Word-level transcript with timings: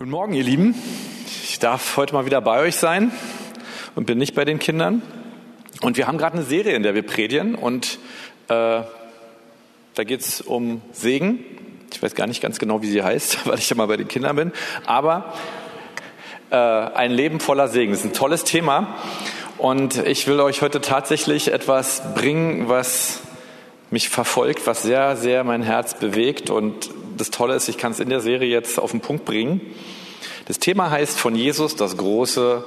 Guten 0.00 0.12
Morgen, 0.12 0.34
ihr 0.34 0.44
Lieben. 0.44 0.76
Ich 1.42 1.58
darf 1.58 1.96
heute 1.96 2.14
mal 2.14 2.24
wieder 2.24 2.40
bei 2.40 2.60
euch 2.60 2.76
sein 2.76 3.10
und 3.96 4.06
bin 4.06 4.16
nicht 4.16 4.36
bei 4.36 4.44
den 4.44 4.60
Kindern. 4.60 5.02
Und 5.80 5.96
wir 5.96 6.06
haben 6.06 6.18
gerade 6.18 6.36
eine 6.36 6.44
Serie, 6.44 6.76
in 6.76 6.84
der 6.84 6.94
wir 6.94 7.02
predigen. 7.02 7.56
Und 7.56 7.98
äh, 8.46 8.82
da 9.94 10.04
geht 10.04 10.20
es 10.20 10.40
um 10.40 10.82
Segen. 10.92 11.44
Ich 11.92 12.00
weiß 12.00 12.14
gar 12.14 12.28
nicht 12.28 12.40
ganz 12.40 12.60
genau, 12.60 12.80
wie 12.80 12.86
sie 12.86 13.02
heißt, 13.02 13.44
weil 13.48 13.58
ich 13.58 13.68
ja 13.68 13.74
mal 13.74 13.88
bei 13.88 13.96
den 13.96 14.06
Kindern 14.06 14.36
bin. 14.36 14.52
Aber 14.86 15.34
äh, 16.50 16.54
ein 16.54 17.10
Leben 17.10 17.40
voller 17.40 17.66
Segen. 17.66 17.90
Das 17.90 18.02
ist 18.02 18.06
ein 18.06 18.12
tolles 18.12 18.44
Thema. 18.44 18.94
Und 19.56 19.96
ich 20.06 20.28
will 20.28 20.38
euch 20.38 20.62
heute 20.62 20.80
tatsächlich 20.80 21.52
etwas 21.52 22.14
bringen, 22.14 22.68
was 22.68 23.18
mich 23.90 24.10
verfolgt, 24.10 24.64
was 24.64 24.82
sehr, 24.82 25.16
sehr 25.16 25.42
mein 25.42 25.64
Herz 25.64 25.94
bewegt. 25.94 26.50
Und 26.50 26.88
das 27.20 27.30
Tolle 27.30 27.54
ist, 27.54 27.68
ich 27.68 27.78
kann 27.78 27.92
es 27.92 28.00
in 28.00 28.08
der 28.08 28.20
Serie 28.20 28.48
jetzt 28.48 28.78
auf 28.78 28.90
den 28.90 29.00
Punkt 29.00 29.24
bringen. 29.24 29.60
Das 30.46 30.58
Thema 30.58 30.90
heißt 30.90 31.18
von 31.18 31.34
Jesus 31.34 31.76
das 31.76 31.96
Große 31.96 32.64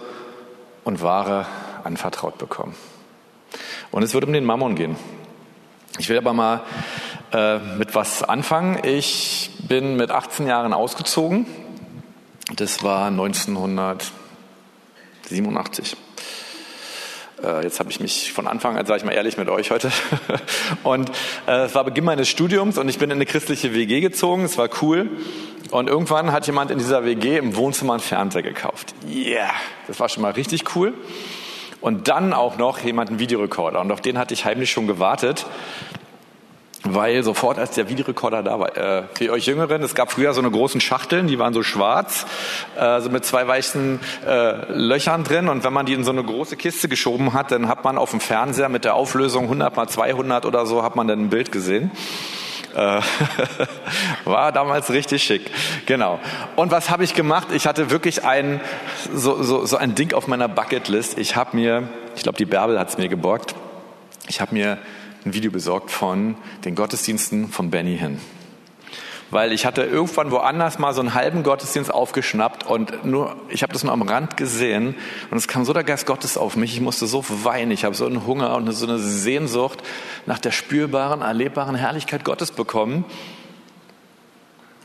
und 0.83 1.01
Wahre 1.01 1.45
anvertraut 1.83 2.37
bekommen. 2.37 2.75
Und 3.91 4.03
es 4.03 4.13
wird 4.13 4.23
um 4.23 4.33
den 4.33 4.45
Mammon 4.45 4.75
gehen. 4.75 4.95
Ich 5.99 6.09
will 6.09 6.17
aber 6.17 6.33
mal 6.33 6.61
äh, 7.33 7.59
mit 7.77 7.95
was 7.95 8.23
anfangen. 8.23 8.79
Ich 8.83 9.51
bin 9.67 9.97
mit 9.97 10.11
18 10.11 10.47
Jahren 10.47 10.73
ausgezogen. 10.73 11.45
Das 12.55 12.83
war 12.83 13.07
1987. 13.07 15.97
Äh, 17.43 17.63
jetzt 17.63 17.79
habe 17.79 17.89
ich 17.89 17.99
mich 17.99 18.31
von 18.33 18.47
Anfang 18.47 18.77
an, 18.77 18.85
sage 18.85 18.99
ich 18.99 19.05
mal 19.05 19.13
ehrlich 19.13 19.37
mit 19.37 19.49
euch 19.49 19.71
heute. 19.71 19.91
Und 20.83 21.09
äh, 21.47 21.65
es 21.65 21.75
war 21.75 21.83
Beginn 21.83 22.05
meines 22.05 22.29
Studiums 22.29 22.77
und 22.77 22.89
ich 22.89 22.99
bin 22.99 23.09
in 23.09 23.17
eine 23.17 23.25
christliche 23.25 23.73
WG 23.73 24.01
gezogen. 24.01 24.43
Es 24.43 24.57
war 24.57 24.69
cool. 24.81 25.09
Und 25.71 25.87
irgendwann 25.87 26.31
hat 26.31 26.47
jemand 26.47 26.71
in 26.71 26.77
dieser 26.77 27.05
WG 27.05 27.37
im 27.37 27.55
Wohnzimmer 27.55 27.93
einen 27.93 28.01
Fernseher 28.01 28.41
gekauft. 28.41 28.93
Yeah, 29.07 29.51
das 29.87 29.99
war 29.99 30.09
schon 30.09 30.21
mal 30.21 30.31
richtig 30.31 30.75
cool. 30.75 30.93
Und 31.79 32.07
dann 32.07 32.33
auch 32.33 32.57
noch 32.57 32.79
jemand 32.79 33.09
einen 33.09 33.19
Videorekorder. 33.19 33.79
Und 33.81 33.91
auf 33.91 34.01
den 34.01 34.17
hatte 34.17 34.33
ich 34.33 34.45
heimlich 34.45 34.71
schon 34.71 34.87
gewartet 34.87 35.45
weil 36.83 37.23
sofort 37.23 37.59
als 37.59 37.71
der 37.71 37.89
Videorekorder 37.89 38.43
da 38.43 38.59
war, 38.59 38.75
äh, 38.75 39.03
für 39.13 39.31
euch 39.31 39.45
Jüngeren, 39.45 39.83
es 39.83 39.95
gab 39.95 40.11
früher 40.11 40.33
so 40.33 40.41
eine 40.41 40.49
großen 40.49 40.81
Schachteln, 40.81 41.27
die 41.27 41.37
waren 41.37 41.53
so 41.53 41.63
schwarz, 41.63 42.25
äh, 42.77 42.99
so 43.01 43.09
mit 43.09 43.25
zwei 43.25 43.47
weichen 43.47 43.99
äh, 44.25 44.71
Löchern 44.73 45.23
drin 45.23 45.47
und 45.47 45.63
wenn 45.63 45.73
man 45.73 45.85
die 45.85 45.93
in 45.93 46.03
so 46.03 46.11
eine 46.11 46.23
große 46.23 46.57
Kiste 46.57 46.87
geschoben 46.87 47.33
hat, 47.33 47.51
dann 47.51 47.67
hat 47.67 47.83
man 47.83 47.97
auf 47.97 48.11
dem 48.11 48.19
Fernseher 48.19 48.69
mit 48.69 48.83
der 48.83 48.95
Auflösung 48.95 49.43
100 49.43 49.75
mal 49.75 49.87
200 49.87 50.45
oder 50.45 50.65
so, 50.65 50.83
hat 50.83 50.95
man 50.95 51.07
dann 51.07 51.19
ein 51.19 51.29
Bild 51.29 51.51
gesehen. 51.51 51.91
Äh, 52.73 53.01
war 54.25 54.51
damals 54.51 54.91
richtig 54.91 55.23
schick, 55.23 55.51
genau. 55.85 56.19
Und 56.55 56.71
was 56.71 56.89
habe 56.89 57.03
ich 57.03 57.13
gemacht? 57.13 57.49
Ich 57.53 57.67
hatte 57.67 57.91
wirklich 57.91 58.23
ein 58.23 58.61
so, 59.13 59.43
so, 59.43 59.65
so 59.65 59.77
ein 59.77 59.93
Ding 59.93 60.13
auf 60.13 60.27
meiner 60.27 60.47
Bucketlist. 60.47 61.17
Ich 61.17 61.35
habe 61.35 61.57
mir, 61.57 61.89
ich 62.15 62.23
glaube, 62.23 62.37
die 62.37 62.45
Bärbel 62.45 62.79
hat 62.79 62.89
es 62.89 62.97
mir 62.97 63.09
geborgt. 63.09 63.55
Ich 64.27 64.39
habe 64.39 64.53
mir 64.55 64.77
ein 65.25 65.33
Video 65.33 65.51
besorgt 65.51 65.91
von 65.91 66.35
den 66.65 66.75
Gottesdiensten 66.75 67.49
von 67.49 67.69
Benny 67.69 67.97
Hinn. 67.97 68.19
Weil 69.29 69.53
ich 69.53 69.65
hatte 69.65 69.83
irgendwann 69.83 70.29
woanders 70.31 70.77
mal 70.77 70.93
so 70.93 70.99
einen 70.99 71.13
halben 71.13 71.43
Gottesdienst 71.43 71.93
aufgeschnappt 71.93 72.65
und 72.65 73.05
nur, 73.05 73.37
ich 73.47 73.63
habe 73.63 73.71
das 73.71 73.83
nur 73.83 73.93
am 73.93 74.01
Rand 74.01 74.35
gesehen 74.35 74.95
und 75.29 75.37
es 75.37 75.47
kam 75.47 75.63
so 75.63 75.71
der 75.71 75.85
Geist 75.85 76.05
Gottes 76.05 76.35
auf 76.35 76.57
mich. 76.57 76.73
Ich 76.73 76.81
musste 76.81 77.07
so 77.07 77.23
weinen. 77.43 77.71
Ich 77.71 77.85
habe 77.85 77.95
so 77.95 78.05
einen 78.05 78.25
Hunger 78.27 78.55
und 78.57 78.69
so 78.73 78.85
eine 78.85 78.99
Sehnsucht 78.99 79.81
nach 80.25 80.39
der 80.39 80.51
spürbaren, 80.51 81.21
erlebbaren 81.21 81.75
Herrlichkeit 81.75 82.25
Gottes 82.25 82.51
bekommen. 82.51 83.05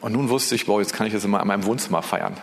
Und 0.01 0.13
nun 0.13 0.29
wusste 0.29 0.55
ich, 0.55 0.67
boah, 0.67 0.81
jetzt 0.81 0.93
kann 0.93 1.09
ich 1.09 1.13
das 1.13 1.25
immer 1.25 1.41
in 1.41 1.49
meinem 1.49 1.65
Wohnzimmer 1.65 2.03
feiern. 2.03 2.37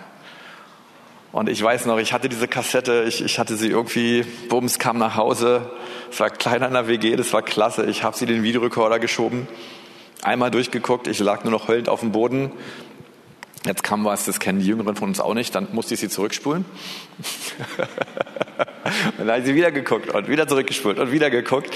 Und 1.34 1.50
ich 1.50 1.62
weiß 1.64 1.88
noch, 1.88 1.98
ich 1.98 2.14
hatte 2.14 2.30
diese 2.30 2.48
Kassette, 2.48 3.06
ich, 3.08 3.26
ich 3.26 3.40
hatte 3.40 3.58
sie 3.58 3.68
irgendwie, 3.68 4.24
Bums 4.50 4.78
kam 4.78 5.00
nach 5.00 5.16
Hause, 5.16 5.72
es 6.12 6.20
war 6.20 6.30
kleiner 6.30 6.68
in 6.68 6.74
der 6.74 6.88
WG, 6.88 7.16
das 7.16 7.34
war 7.34 7.42
klasse, 7.42 7.88
ich 7.88 8.04
habe 8.04 8.16
sie 8.16 8.28
den 8.28 8.44
Videorekorder 8.44 9.00
geschoben, 9.00 9.48
einmal 10.22 10.52
durchgeguckt, 10.52 11.08
ich 11.08 11.18
lag 11.18 11.44
nur 11.44 11.50
noch 11.50 11.68
heulend 11.68 11.90
auf 11.90 12.02
dem 12.02 12.12
Boden. 12.12 12.52
Jetzt 13.66 13.82
kam 13.82 14.06
was, 14.06 14.26
das 14.26 14.40
kennen 14.40 14.60
die 14.60 14.68
Jüngeren 14.68 14.96
von 14.96 15.08
uns 15.08 15.20
auch 15.20 15.34
nicht, 15.34 15.56
dann 15.56 15.70
musste 15.72 15.96
ich 15.96 16.02
sie 16.02 16.10
zurückspulen. 16.10 16.66
und 16.68 16.76
dann 19.18 19.30
habe 19.30 19.40
ich 19.40 19.46
sie 19.46 19.56
wieder 19.56 19.72
geguckt 19.72 20.14
und 20.14 20.28
wieder 20.28 20.48
zurückgespult 20.48 21.00
und 21.00 21.12
wieder 21.12 21.32
geguckt. 21.32 21.76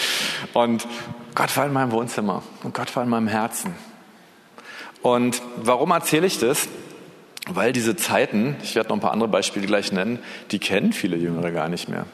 Und 0.53 0.87
Gott 1.33 1.57
war 1.57 1.65
in 1.65 1.73
meinem 1.73 1.91
Wohnzimmer 1.91 2.43
und 2.61 2.75
Gott 2.75 2.95
war 2.95 3.01
in 3.01 3.09
meinem 3.09 3.27
Herzen. 3.27 3.73
Und 5.01 5.41
warum 5.55 5.89
erzähle 5.89 6.27
ich 6.27 6.37
das? 6.37 6.67
Weil 7.49 7.71
diese 7.71 7.95
Zeiten, 7.95 8.57
ich 8.61 8.75
werde 8.75 8.89
noch 8.89 8.97
ein 8.97 9.01
paar 9.01 9.13
andere 9.13 9.29
Beispiele 9.29 9.65
gleich 9.65 9.91
nennen, 9.91 10.19
die 10.51 10.59
kennen 10.59 10.93
viele 10.93 11.15
Jüngere 11.15 11.51
gar 11.51 11.69
nicht 11.69 11.87
mehr. 11.87 12.05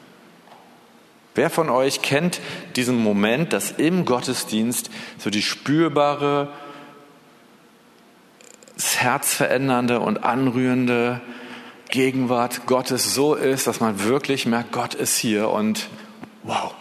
Wer 1.34 1.50
von 1.50 1.68
euch 1.68 2.00
kennt 2.02 2.40
diesen 2.76 2.96
Moment, 2.96 3.52
dass 3.52 3.72
im 3.72 4.04
Gottesdienst 4.04 4.90
so 5.18 5.30
die 5.30 5.42
spürbare, 5.42 6.48
das 8.76 9.00
Herz 9.00 9.34
verändernde 9.34 9.98
und 9.98 10.22
anrührende 10.22 11.20
Gegenwart 11.90 12.66
Gottes 12.66 13.14
so 13.14 13.34
ist, 13.34 13.66
dass 13.66 13.80
man 13.80 14.04
wirklich 14.04 14.46
merkt, 14.46 14.72
Gott 14.72 14.94
ist 14.94 15.16
hier 15.16 15.50
und 15.50 15.88
wow, 16.44 16.74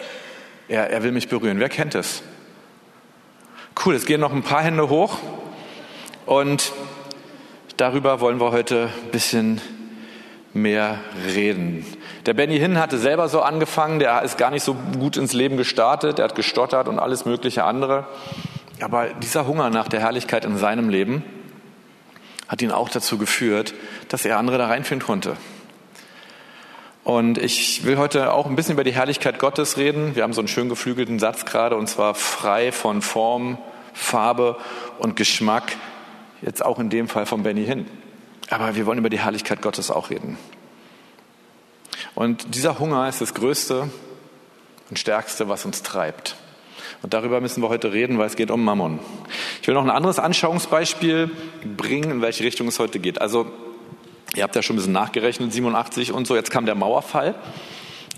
er, 0.67 0.89
er 0.91 1.03
will 1.03 1.11
mich 1.11 1.29
berühren. 1.29 1.59
Wer 1.59 1.69
kennt 1.69 1.95
es? 1.95 2.21
Cool, 3.83 3.95
es 3.95 4.05
gehen 4.05 4.21
noch 4.21 4.31
ein 4.31 4.43
paar 4.43 4.63
Hände 4.63 4.89
hoch 4.89 5.17
und 6.25 6.71
Darüber 7.77 8.19
wollen 8.19 8.39
wir 8.39 8.51
heute 8.51 8.89
ein 9.03 9.09
bisschen 9.11 9.59
mehr 10.53 10.99
reden. 11.33 11.83
Der 12.27 12.35
Benny 12.35 12.59
Hinn 12.59 12.77
hatte 12.77 12.99
selber 12.99 13.27
so 13.29 13.41
angefangen, 13.41 13.97
der 13.97 14.21
ist 14.21 14.37
gar 14.37 14.51
nicht 14.51 14.61
so 14.63 14.75
gut 14.99 15.17
ins 15.17 15.33
Leben 15.33 15.57
gestartet, 15.57 16.19
der 16.19 16.25
hat 16.25 16.35
gestottert 16.35 16.87
und 16.87 16.99
alles 16.99 17.25
mögliche 17.25 17.63
andere. 17.63 18.05
Aber 18.79 19.07
dieser 19.07 19.47
Hunger 19.47 19.71
nach 19.71 19.87
der 19.87 20.01
Herrlichkeit 20.01 20.45
in 20.45 20.55
seinem 20.57 20.89
Leben 20.89 21.23
hat 22.47 22.61
ihn 22.61 22.69
auch 22.71 22.89
dazu 22.89 23.17
geführt, 23.17 23.73
dass 24.07 24.23
er 24.23 24.37
andere 24.37 24.59
da 24.59 24.67
reinführen 24.67 25.01
konnte. 25.01 25.35
Und 27.03 27.39
ich 27.39 27.85
will 27.85 27.97
heute 27.97 28.33
auch 28.33 28.45
ein 28.45 28.55
bisschen 28.55 28.73
über 28.73 28.83
die 28.83 28.93
Herrlichkeit 28.93 29.39
Gottes 29.39 29.77
reden. 29.77 30.15
Wir 30.15 30.21
haben 30.21 30.33
so 30.33 30.41
einen 30.41 30.47
schön 30.47 30.69
geflügelten 30.69 31.17
Satz 31.17 31.43
gerade, 31.45 31.75
und 31.75 31.87
zwar 31.87 32.13
frei 32.13 32.71
von 32.71 33.01
Form, 33.01 33.57
Farbe 33.93 34.57
und 34.99 35.15
Geschmack 35.15 35.75
Jetzt 36.43 36.63
auch 36.63 36.77
in 36.79 36.89
dem 36.89 37.07
Fall 37.07 37.25
von 37.25 37.43
Benny 37.43 37.65
hin. 37.65 37.85
Aber 38.49 38.75
wir 38.75 38.85
wollen 38.85 38.99
über 38.99 39.09
die 39.09 39.19
Herrlichkeit 39.19 39.61
Gottes 39.61 39.89
auch 39.89 40.09
reden. 40.09 40.37
Und 42.15 42.55
dieser 42.55 42.79
Hunger 42.79 43.07
ist 43.07 43.21
das 43.21 43.33
Größte 43.33 43.89
und 44.89 44.99
Stärkste, 44.99 45.47
was 45.47 45.65
uns 45.65 45.83
treibt. 45.83 46.35
Und 47.01 47.13
darüber 47.13 47.39
müssen 47.41 47.61
wir 47.61 47.69
heute 47.69 47.93
reden, 47.93 48.17
weil 48.17 48.27
es 48.27 48.35
geht 48.35 48.51
um 48.51 48.63
Mammon. 48.63 48.99
Ich 49.61 49.67
will 49.67 49.73
noch 49.73 49.83
ein 49.83 49.89
anderes 49.89 50.19
Anschauungsbeispiel 50.19 51.31
bringen, 51.77 52.11
in 52.11 52.21
welche 52.21 52.43
Richtung 52.43 52.67
es 52.67 52.77
heute 52.77 52.99
geht. 52.99 53.21
Also, 53.21 53.47
ihr 54.35 54.43
habt 54.43 54.55
ja 54.55 54.61
schon 54.61 54.75
ein 54.75 54.77
bisschen 54.77 54.93
nachgerechnet, 54.93 55.51
87 55.53 56.11
und 56.11 56.27
so. 56.27 56.35
Jetzt 56.35 56.51
kam 56.51 56.65
der 56.65 56.75
Mauerfall 56.75 57.35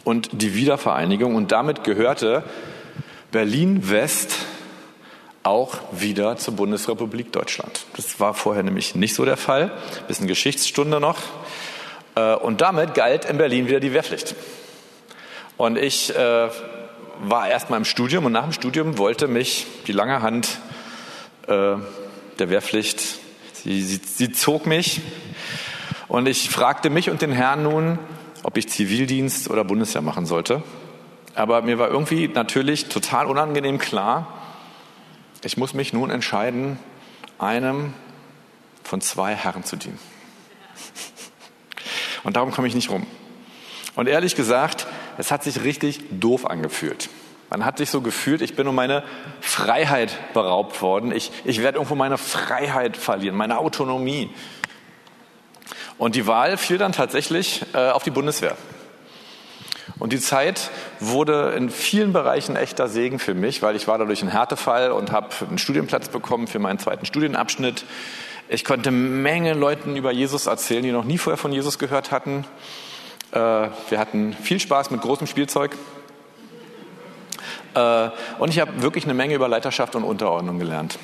und 0.03 0.29
die 0.33 0.55
Wiedervereinigung 0.55 1.35
und 1.35 1.51
damit 1.51 1.83
gehörte 1.83 2.43
Berlin 3.31 3.89
West 3.89 4.35
auch 5.45 5.77
wieder 5.91 6.37
zur 6.37 6.55
Bundesrepublik 6.55 7.31
Deutschland. 7.31 7.85
Das 7.95 8.19
war 8.19 8.33
vorher 8.33 8.63
nämlich 8.63 8.95
nicht 8.95 9.13
so 9.13 9.25
der 9.25 9.37
Fall. 9.37 9.71
Bisschen 10.07 10.27
Geschichtsstunde 10.27 10.99
noch. 10.99 11.17
Äh, 12.15 12.35
und 12.35 12.61
damit 12.61 12.95
galt 12.95 13.25
in 13.25 13.37
Berlin 13.37 13.67
wieder 13.67 13.79
die 13.79 13.93
Wehrpflicht. 13.93 14.35
Und 15.57 15.77
ich 15.77 16.15
äh, 16.15 16.49
war 17.21 17.47
erst 17.47 17.69
mal 17.69 17.77
im 17.77 17.85
Studium 17.85 18.25
und 18.25 18.31
nach 18.31 18.43
dem 18.43 18.53
Studium 18.53 18.97
wollte 18.97 19.27
mich 19.27 19.67
die 19.87 19.91
lange 19.91 20.21
Hand 20.21 20.57
äh, 21.47 21.75
der 22.39 22.49
Wehrpflicht, 22.49 22.99
sie, 23.53 23.81
sie, 23.81 24.01
sie 24.03 24.31
zog 24.31 24.65
mich. 24.65 25.01
Und 26.07 26.27
ich 26.27 26.49
fragte 26.49 26.89
mich 26.89 27.09
und 27.09 27.21
den 27.21 27.31
Herrn 27.31 27.63
nun, 27.63 27.99
ob 28.43 28.57
ich 28.57 28.67
Zivildienst 28.67 29.49
oder 29.49 29.63
Bundeswehr 29.63 30.01
machen 30.01 30.25
sollte. 30.25 30.63
Aber 31.35 31.61
mir 31.61 31.77
war 31.77 31.89
irgendwie 31.89 32.27
natürlich 32.27 32.85
total 32.85 33.27
unangenehm 33.27 33.77
klar, 33.77 34.44
ich 35.45 35.57
muss 35.57 35.73
mich 35.73 35.93
nun 35.93 36.09
entscheiden, 36.09 36.79
einem 37.37 37.93
von 38.83 38.99
zwei 38.99 39.35
Herren 39.35 39.63
zu 39.63 39.75
dienen. 39.75 39.99
Und 42.23 42.35
darum 42.35 42.51
komme 42.51 42.67
ich 42.67 42.73
nicht 42.73 42.89
rum. 42.89 43.05
Und 43.95 44.07
ehrlich 44.07 44.35
gesagt, 44.35 44.87
es 45.17 45.31
hat 45.31 45.43
sich 45.43 45.63
richtig 45.63 46.01
doof 46.19 46.49
angefühlt. 46.49 47.09
Man 47.51 47.63
hat 47.63 47.77
sich 47.77 47.91
so 47.91 48.01
gefühlt, 48.01 48.41
ich 48.41 48.55
bin 48.55 48.67
um 48.67 48.73
meine 48.73 49.03
Freiheit 49.39 50.33
beraubt 50.33 50.81
worden. 50.81 51.11
Ich, 51.11 51.31
ich 51.45 51.61
werde 51.61 51.77
irgendwo 51.77 51.95
meine 51.95 52.17
Freiheit 52.17 52.97
verlieren, 52.97 53.37
meine 53.37 53.59
Autonomie. 53.59 54.31
Und 55.99 56.15
die 56.15 56.25
Wahl 56.25 56.57
fiel 56.57 56.79
dann 56.79 56.91
tatsächlich 56.91 57.63
äh, 57.73 57.91
auf 57.91 58.03
die 58.03 58.09
Bundeswehr. 58.09 58.57
Und 59.97 60.11
die 60.11 60.19
Zeit 60.19 60.71
wurde 60.99 61.53
in 61.55 61.69
vielen 61.69 62.11
Bereichen 62.11 62.55
echter 62.55 62.89
Segen 62.89 63.17
für 63.17 63.33
mich, 63.33 63.61
weil 63.61 63.75
ich 63.75 63.87
war 63.87 63.97
dadurch 63.97 64.21
ein 64.21 64.27
Härtefall 64.27 64.91
und 64.91 65.11
habe 65.11 65.29
einen 65.47 65.57
Studienplatz 65.57 66.09
bekommen 66.09 66.47
für 66.47 66.59
meinen 66.59 66.79
zweiten 66.79 67.05
Studienabschnitt. 67.05 67.85
Ich 68.49 68.65
konnte 68.65 68.91
Menge 68.91 69.53
Leuten 69.53 69.95
über 69.95 70.11
Jesus 70.11 70.47
erzählen, 70.47 70.83
die 70.83 70.91
noch 70.91 71.05
nie 71.05 71.17
vorher 71.17 71.37
von 71.37 71.53
Jesus 71.53 71.79
gehört 71.79 72.11
hatten. 72.11 72.45
Äh, 73.31 73.37
wir 73.37 73.97
hatten 73.97 74.33
viel 74.33 74.59
Spaß 74.59 74.91
mit 74.91 75.01
großem 75.01 75.27
Spielzeug. 75.27 75.75
Äh, 77.73 78.09
und 78.37 78.49
ich 78.49 78.59
habe 78.59 78.81
wirklich 78.81 79.05
eine 79.05 79.13
Menge 79.13 79.33
über 79.33 79.47
Leiterschaft 79.47 79.95
und 79.95 80.03
Unterordnung 80.03 80.59
gelernt. 80.59 80.99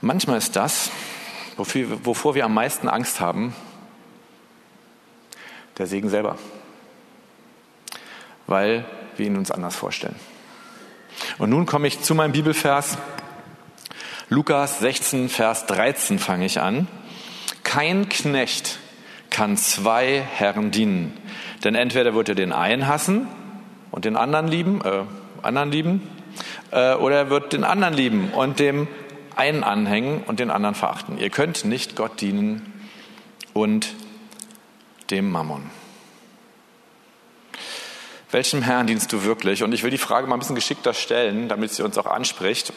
Manchmal 0.00 0.38
ist 0.38 0.54
das, 0.54 0.90
wovor 1.56 2.36
wir 2.36 2.44
am 2.44 2.54
meisten 2.54 2.88
Angst 2.88 3.18
haben, 3.20 3.54
der 5.76 5.86
Segen 5.86 6.08
selber, 6.08 6.36
weil 8.48 8.84
wir 9.16 9.26
ihn 9.26 9.36
uns 9.36 9.52
anders 9.52 9.76
vorstellen. 9.76 10.16
Und 11.38 11.50
nun 11.50 11.66
komme 11.66 11.86
ich 11.86 12.00
zu 12.00 12.14
meinem 12.14 12.32
Bibelvers. 12.32 12.98
Lukas 14.28 14.80
16, 14.80 15.28
Vers 15.28 15.66
13 15.66 16.18
fange 16.18 16.46
ich 16.46 16.60
an. 16.60 16.88
Kein 17.62 18.08
Knecht 18.08 18.78
kann 19.30 19.56
zwei 19.56 20.20
Herren 20.20 20.70
dienen, 20.70 21.16
denn 21.64 21.74
entweder 21.74 22.14
wird 22.14 22.30
er 22.30 22.34
den 22.34 22.52
einen 22.52 22.86
hassen 22.86 23.28
und 23.90 24.04
den 24.04 24.16
anderen 24.16 24.48
lieben, 24.48 24.80
äh, 24.82 25.04
anderen 25.42 25.70
lieben, 25.70 26.08
äh, 26.70 26.94
oder 26.94 27.16
er 27.16 27.30
wird 27.30 27.52
den 27.52 27.64
anderen 27.64 27.94
lieben 27.94 28.30
und 28.30 28.58
dem 28.58 28.88
einen 29.36 29.64
anhängen 29.64 30.22
und 30.26 30.40
den 30.40 30.50
anderen 30.50 30.74
verachten. 30.74 31.18
Ihr 31.18 31.30
könnt 31.30 31.64
nicht 31.64 31.94
Gott 31.94 32.20
dienen 32.20 32.72
und 33.52 33.94
dem 35.10 35.30
Mammon. 35.30 35.70
Welchem 38.30 38.62
Herrn 38.62 38.86
dienst 38.86 39.12
du 39.12 39.24
wirklich? 39.24 39.62
Und 39.62 39.72
ich 39.72 39.82
will 39.82 39.90
die 39.90 39.98
Frage 39.98 40.26
mal 40.26 40.36
ein 40.36 40.40
bisschen 40.40 40.54
geschickter 40.54 40.92
stellen, 40.92 41.48
damit 41.48 41.72
sie 41.72 41.82
uns 41.82 41.96
auch 41.96 42.06
anspricht. 42.06 42.72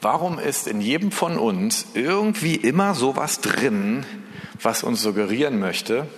Warum 0.00 0.38
ist 0.38 0.66
in 0.66 0.80
jedem 0.80 1.12
von 1.12 1.38
uns 1.38 1.86
irgendwie 1.94 2.56
immer 2.56 2.94
sowas 2.94 3.40
drin, 3.40 4.04
was 4.60 4.82
uns 4.82 5.00
suggerieren 5.00 5.60
möchte, 5.60 6.08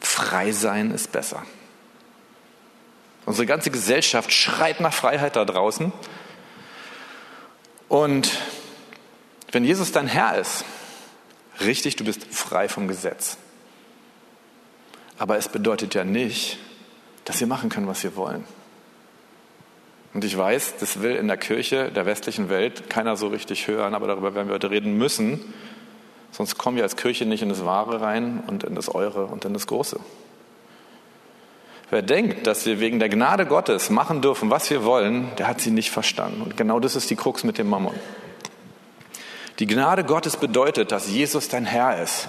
frei 0.00 0.52
sein 0.52 0.90
ist 0.90 1.10
besser? 1.12 1.44
Unsere 3.24 3.46
ganze 3.46 3.70
Gesellschaft 3.70 4.32
schreit 4.32 4.80
nach 4.80 4.92
Freiheit 4.92 5.36
da 5.36 5.44
draußen. 5.44 5.92
Und 7.88 8.38
wenn 9.50 9.64
Jesus 9.64 9.92
dein 9.92 10.08
Herr 10.08 10.38
ist, 10.38 10.64
richtig, 11.60 11.96
du 11.96 12.04
bist 12.04 12.24
frei 12.30 12.68
vom 12.68 12.86
Gesetz. 12.86 13.38
Aber 15.18 15.38
es 15.38 15.48
bedeutet 15.48 15.94
ja 15.94 16.04
nicht, 16.04 16.58
dass 17.24 17.40
wir 17.40 17.46
machen 17.46 17.70
können, 17.70 17.86
was 17.86 18.02
wir 18.02 18.16
wollen. 18.16 18.44
Und 20.14 20.24
ich 20.24 20.36
weiß, 20.36 20.74
das 20.78 21.00
will 21.00 21.16
in 21.16 21.28
der 21.28 21.38
Kirche 21.38 21.90
der 21.90 22.04
westlichen 22.04 22.50
Welt 22.50 22.90
keiner 22.90 23.16
so 23.16 23.28
richtig 23.28 23.66
hören, 23.66 23.94
aber 23.94 24.06
darüber 24.06 24.34
werden 24.34 24.48
wir 24.48 24.54
heute 24.54 24.70
reden 24.70 24.98
müssen. 24.98 25.54
Sonst 26.32 26.58
kommen 26.58 26.76
wir 26.76 26.82
als 26.82 26.96
Kirche 26.96 27.24
nicht 27.24 27.42
in 27.42 27.48
das 27.48 27.64
Wahre 27.64 28.00
rein 28.00 28.42
und 28.46 28.64
in 28.64 28.74
das 28.74 28.94
Eure 28.94 29.26
und 29.26 29.44
in 29.44 29.54
das 29.54 29.66
Große. 29.66 29.98
Wer 31.90 32.02
denkt, 32.02 32.46
dass 32.46 32.64
wir 32.64 32.80
wegen 32.80 32.98
der 32.98 33.10
Gnade 33.10 33.44
Gottes 33.46 33.90
machen 33.90 34.22
dürfen, 34.22 34.50
was 34.50 34.70
wir 34.70 34.84
wollen, 34.84 35.28
der 35.36 35.46
hat 35.46 35.60
sie 35.60 35.70
nicht 35.70 35.90
verstanden. 35.90 36.40
Und 36.40 36.56
genau 36.56 36.80
das 36.80 36.96
ist 36.96 37.10
die 37.10 37.16
Krux 37.16 37.44
mit 37.44 37.58
dem 37.58 37.68
Mammon. 37.68 37.94
Die 39.58 39.66
Gnade 39.66 40.04
Gottes 40.04 40.38
bedeutet, 40.38 40.90
dass 40.90 41.10
Jesus 41.10 41.48
dein 41.48 41.66
Herr 41.66 42.02
ist, 42.02 42.28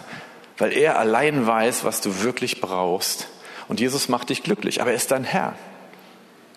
weil 0.58 0.74
er 0.74 1.00
allein 1.00 1.48
weiß, 1.48 1.86
was 1.86 2.02
du 2.02 2.24
wirklich 2.24 2.60
brauchst 2.60 3.30
und 3.68 3.80
Jesus 3.80 4.10
macht 4.10 4.30
dich 4.30 4.44
glücklich, 4.44 4.82
aber 4.82 4.92
er 4.92 4.96
ist 4.96 5.12
dein 5.12 5.24
Herr. 5.24 5.56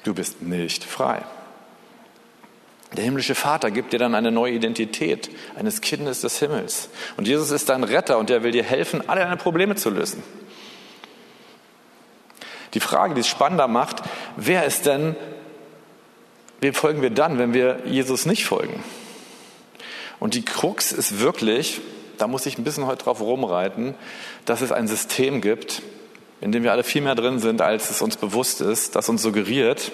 Du 0.05 0.15
bist 0.15 0.43
nicht 0.43 0.85
frei. 0.85 1.23
Der 2.97 3.05
himmlische 3.05 3.35
Vater 3.35 3.71
gibt 3.71 3.93
dir 3.93 3.99
dann 3.99 4.15
eine 4.15 4.31
neue 4.31 4.53
Identität 4.53 5.29
eines 5.57 5.81
Kindes 5.81 6.21
des 6.21 6.39
Himmels. 6.39 6.89
Und 7.17 7.27
Jesus 7.27 7.51
ist 7.51 7.69
dein 7.69 7.85
Retter 7.85 8.19
und 8.19 8.31
er 8.31 8.43
will 8.43 8.53
dir 8.53 8.63
helfen, 8.63 9.09
alle 9.09 9.21
deine 9.21 9.37
Probleme 9.37 9.75
zu 9.75 9.91
lösen. 9.91 10.23
Die 12.75 12.81
Frage, 12.81 13.15
die 13.15 13.21
es 13.21 13.27
spannender 13.27 13.69
macht, 13.69 14.03
wer 14.37 14.65
ist 14.65 14.87
denn, 14.87 15.17
wem 16.61 16.75
folgen 16.75 17.03
wir 17.03 17.11
dann, 17.11 17.39
wenn 17.39 17.55
wir 17.55 17.83
Jesus 17.87 18.27
nicht 18.27 18.45
folgen? 18.45 18.83
Und 20.21 20.35
die 20.35 20.45
Krux 20.45 20.93
ist 20.93 21.21
wirklich, 21.21 21.81
da 22.19 22.27
muss 22.27 22.47
ich 22.47 22.59
ein 22.59 22.65
bisschen 22.65 22.87
heute 22.87 23.05
drauf 23.05 23.21
rumreiten, 23.21 23.95
dass 24.45 24.61
es 24.61 24.73
ein 24.73 24.89
System 24.89 25.41
gibt, 25.41 25.83
in 26.41 26.53
dem 26.53 26.63
wir 26.63 26.73
alle 26.73 26.85
viel 26.85 27.03
mehr 27.03 27.15
drin 27.15 27.39
sind, 27.39 27.63
als 27.63 27.91
es 27.91 28.03
uns 28.03 28.17
bewusst 28.17 28.61
ist, 28.61 28.95
das 28.97 29.09
uns 29.09 29.23
suggeriert, 29.23 29.93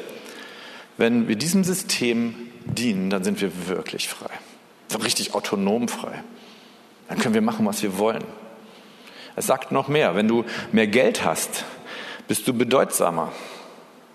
wenn 0.97 1.29
wir 1.29 1.37
diesem 1.37 1.65
System 1.65 2.35
dienen, 2.65 3.11
dann 3.11 3.25
sind 3.25 3.41
wir 3.41 3.69
wirklich 3.69 4.09
frei. 4.09 4.31
So 4.89 4.99
richtig 4.99 5.35
autonom 5.35 5.89
frei. 5.89 6.23
Dann 7.09 7.19
können 7.19 7.35
wir 7.35 7.43
machen, 7.43 7.67
was 7.67 7.83
wir 7.83 7.99
wollen. 7.99 8.25
Es 9.37 9.47
sagt 9.47 9.73
noch 9.73 9.89
mehr, 9.89 10.15
wenn 10.15 10.29
du 10.29 10.45
mehr 10.73 10.87
Geld 10.87 11.25
hast, 11.25 11.65
bist 12.29 12.47
du 12.47 12.53
bedeutsamer. 12.53 13.33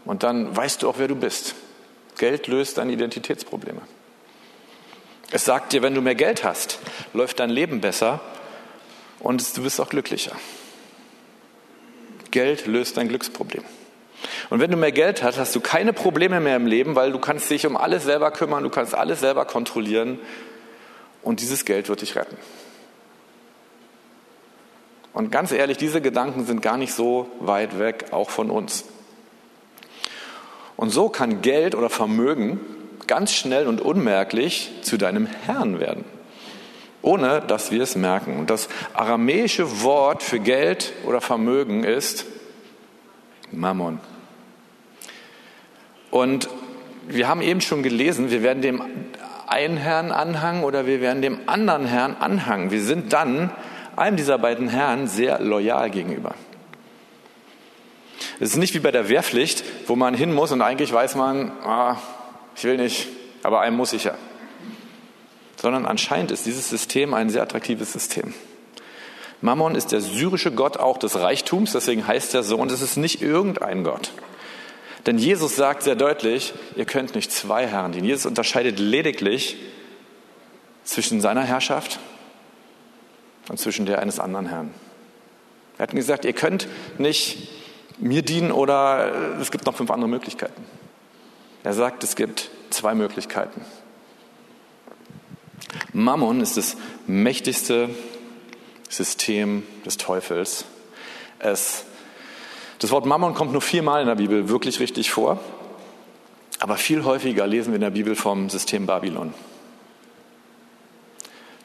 Und 0.06 0.24
dann 0.24 0.56
weißt 0.56 0.84
du 0.84 0.90
auch, 0.90 0.96
wer 0.98 1.08
du 1.08 1.16
bist. 1.16 1.56
Geld 2.18 2.48
löst 2.48 2.78
deine 2.78 2.94
Identitätsprobleme. 2.94 3.82
Es 5.32 5.46
sagt 5.46 5.74
dir, 5.74 5.82
wenn 5.82 5.94
du 5.94 6.02
mehr 6.02 6.16
Geld 6.16 6.44
hast, 6.44 6.80
läuft 7.14 7.40
dein 7.40 7.50
Leben 7.50 7.82
besser 7.82 8.22
und 9.20 9.58
du 9.58 9.64
bist 9.64 9.82
auch 9.82 9.90
glücklicher. 9.90 10.36
Geld 12.38 12.68
löst 12.68 12.98
dein 12.98 13.08
Glücksproblem. 13.08 13.64
Und 14.52 14.60
wenn 14.60 14.70
du 14.70 14.78
mehr 14.78 14.92
Geld 14.92 15.24
hast, 15.24 15.40
hast 15.40 15.56
du 15.56 15.60
keine 15.60 15.92
Probleme 15.92 16.40
mehr 16.40 16.56
im 16.56 16.68
Leben, 16.68 16.96
weil 16.96 17.12
du 17.12 17.18
kannst 17.18 17.50
dich 17.50 17.66
um 17.66 17.76
alles 17.76 18.04
selber 18.04 18.30
kümmern, 18.30 18.64
du 18.64 18.70
kannst 18.70 18.94
alles 18.94 19.22
selber 19.22 19.46
kontrollieren 19.46 20.20
und 21.24 21.42
dieses 21.42 21.66
Geld 21.66 21.90
wird 21.90 22.02
dich 22.02 22.16
retten. 22.16 22.38
Und 25.14 25.32
ganz 25.32 25.52
ehrlich, 25.52 25.78
diese 25.78 26.00
Gedanken 26.00 26.46
sind 26.46 26.62
gar 26.62 26.78
nicht 26.78 26.94
so 26.94 27.28
weit 27.40 27.80
weg, 27.80 28.10
auch 28.12 28.30
von 28.30 28.52
uns. 28.52 28.84
Und 30.76 30.92
so 30.92 31.10
kann 31.10 31.42
Geld 31.42 31.74
oder 31.74 31.90
Vermögen 31.90 32.60
ganz 33.08 33.34
schnell 33.34 33.66
und 33.66 33.82
unmerklich 33.82 34.74
zu 34.84 34.98
deinem 34.98 35.26
Herrn 35.26 35.80
werden 35.80 36.06
ohne 37.08 37.40
dass 37.40 37.72
wir 37.72 37.82
es 37.82 37.96
merken. 37.96 38.38
Und 38.38 38.50
das 38.50 38.68
aramäische 38.94 39.82
Wort 39.82 40.22
für 40.22 40.40
Geld 40.40 40.92
oder 41.06 41.22
Vermögen 41.22 41.86
ist 41.86 42.26
Mammon. 43.50 44.00
Und 46.12 46.50
wir 47.08 47.30
haben 47.30 47.42
eben 47.42 47.62
schon 47.62 47.82
gelesen, 47.82 48.30
wir 48.30 48.44
werden 48.44 48.62
dem 48.62 48.82
einen 49.48 49.78
Herrn 49.78 50.12
anhangen 50.12 50.66
oder 50.66 50.86
wir 50.86 51.00
werden 51.00 51.22
dem 51.22 51.40
anderen 51.48 51.86
Herrn 51.86 52.18
anhangen. 52.20 52.72
Wir 52.72 52.82
sind 52.82 53.14
dann 53.14 53.52
einem 53.96 54.18
dieser 54.18 54.38
beiden 54.38 54.68
Herren 54.68 55.08
sehr 55.08 55.40
loyal 55.40 55.90
gegenüber. 55.90 56.36
Es 58.42 58.50
ist 58.50 58.58
nicht 58.58 58.74
wie 58.74 58.80
bei 58.80 58.92
der 58.92 59.08
Wehrpflicht, 59.08 59.64
wo 59.88 59.96
man 59.96 60.14
hin 60.14 60.34
muss 60.34 60.52
und 60.52 60.62
eigentlich 60.62 60.92
weiß 60.92 61.16
man, 61.16 61.54
ah, 61.64 61.96
ich 62.58 62.66
will 62.66 62.76
nicht, 62.76 63.08
aber 63.44 63.62
einem 63.62 63.78
muss 63.78 63.94
ich 63.94 64.04
ja 64.04 64.16
sondern 65.58 65.86
anscheinend 65.86 66.32
ist 66.32 66.46
dieses 66.46 66.70
System 66.70 67.14
ein 67.14 67.30
sehr 67.30 67.42
attraktives 67.42 67.92
System. 67.92 68.34
Mammon 69.42 69.76
ist 69.76 69.92
der 69.92 70.02
syrische 70.02 70.52
Gott 70.52 70.78
auch 70.78 70.98
des 70.98 71.16
Reichtums, 71.16 71.74
deswegen 71.74 72.08
heißt 72.08 72.34
er 72.34 72.44
so, 72.44 72.58
und 72.58 72.72
es 72.72 72.82
ist 72.82 72.98
nicht 72.98 73.22
irgendein 73.22 73.84
Gott. 73.84 74.12
Denn 75.06 75.18
Jesus 75.18 75.56
sagt 75.56 75.84
sehr 75.84 75.96
deutlich, 75.96 76.54
ihr 76.76 76.86
könnt 76.86 77.16
nicht 77.16 77.32
zwei 77.32 77.68
Herren 77.68 77.92
dienen. 77.92 78.06
Jesus 78.06 78.26
unterscheidet 78.26 78.80
lediglich 78.80 79.58
zwischen 80.84 81.22
seiner 81.22 81.44
Herrschaft 81.44 82.00
und 83.50 83.60
zwischen 83.60 83.86
der 83.86 84.00
eines 84.00 84.20
anderen 84.20 84.48
Herrn. 84.48 84.74
Er 85.78 85.84
hat 85.84 85.92
gesagt, 85.92 86.26
ihr 86.26 86.34
könnt 86.34 86.68
nicht 86.98 87.50
mir 88.00 88.22
dienen 88.22 88.52
oder 88.52 89.40
es 89.40 89.52
gibt 89.52 89.66
noch 89.66 89.76
fünf 89.76 89.92
andere 89.92 90.10
Möglichkeiten. 90.10 90.66
Er 91.64 91.74
sagt, 91.74 92.04
es 92.04 92.16
gibt 92.16 92.50
zwei 92.70 92.96
Möglichkeiten. 92.96 93.62
Mammon 95.94 96.42
ist 96.42 96.58
das 96.58 96.78
mächtigste 97.08 97.90
System 98.90 99.64
des 99.86 99.98
Teufels. 99.98 100.66
Es, 101.40 101.86
das 102.80 102.92
Wort 102.92 103.06
Mammon 103.06 103.34
kommt 103.34 103.52
nur 103.52 103.62
viermal 103.62 104.02
in 104.02 104.08
der 104.08 104.16
Bibel 104.16 104.50
wirklich 104.50 104.80
richtig 104.80 105.12
vor, 105.12 105.40
aber 106.60 106.78
viel 106.78 107.04
häufiger 107.04 107.46
lesen 107.46 107.72
wir 107.72 107.76
in 107.76 107.82
der 107.82 107.92
Bibel 107.92 108.16
vom 108.16 108.50
System 108.50 108.86
Babylon. 108.86 109.34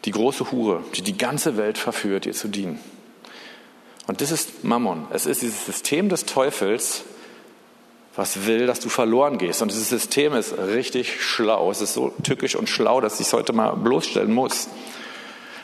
Die 0.04 0.10
große 0.10 0.50
Hure, 0.50 0.82
die 0.94 1.02
die 1.02 1.16
ganze 1.16 1.56
Welt 1.56 1.78
verführt, 1.78 2.26
ihr 2.26 2.32
zu 2.32 2.48
dienen. 2.48 2.80
Und 4.08 4.20
das 4.20 4.32
ist 4.32 4.64
Mammon. 4.64 5.06
Es 5.10 5.26
ist 5.26 5.42
dieses 5.42 5.64
System 5.64 6.08
des 6.08 6.26
Teufels, 6.26 7.04
was 8.14 8.46
will, 8.46 8.66
dass 8.66 8.80
du 8.80 8.88
verloren 8.88 9.38
gehst. 9.38 9.62
Und 9.62 9.70
dieses 9.70 9.88
System 9.88 10.34
ist 10.34 10.56
richtig 10.58 11.22
schlau. 11.22 11.70
Es 11.70 11.80
ist 11.80 11.94
so 11.94 12.12
tückisch 12.22 12.56
und 12.56 12.68
schlau, 12.68 13.00
dass 13.00 13.20
ich 13.20 13.26
es 13.26 13.32
heute 13.32 13.52
mal 13.52 13.72
bloßstellen 13.72 14.32
muss. 14.32 14.68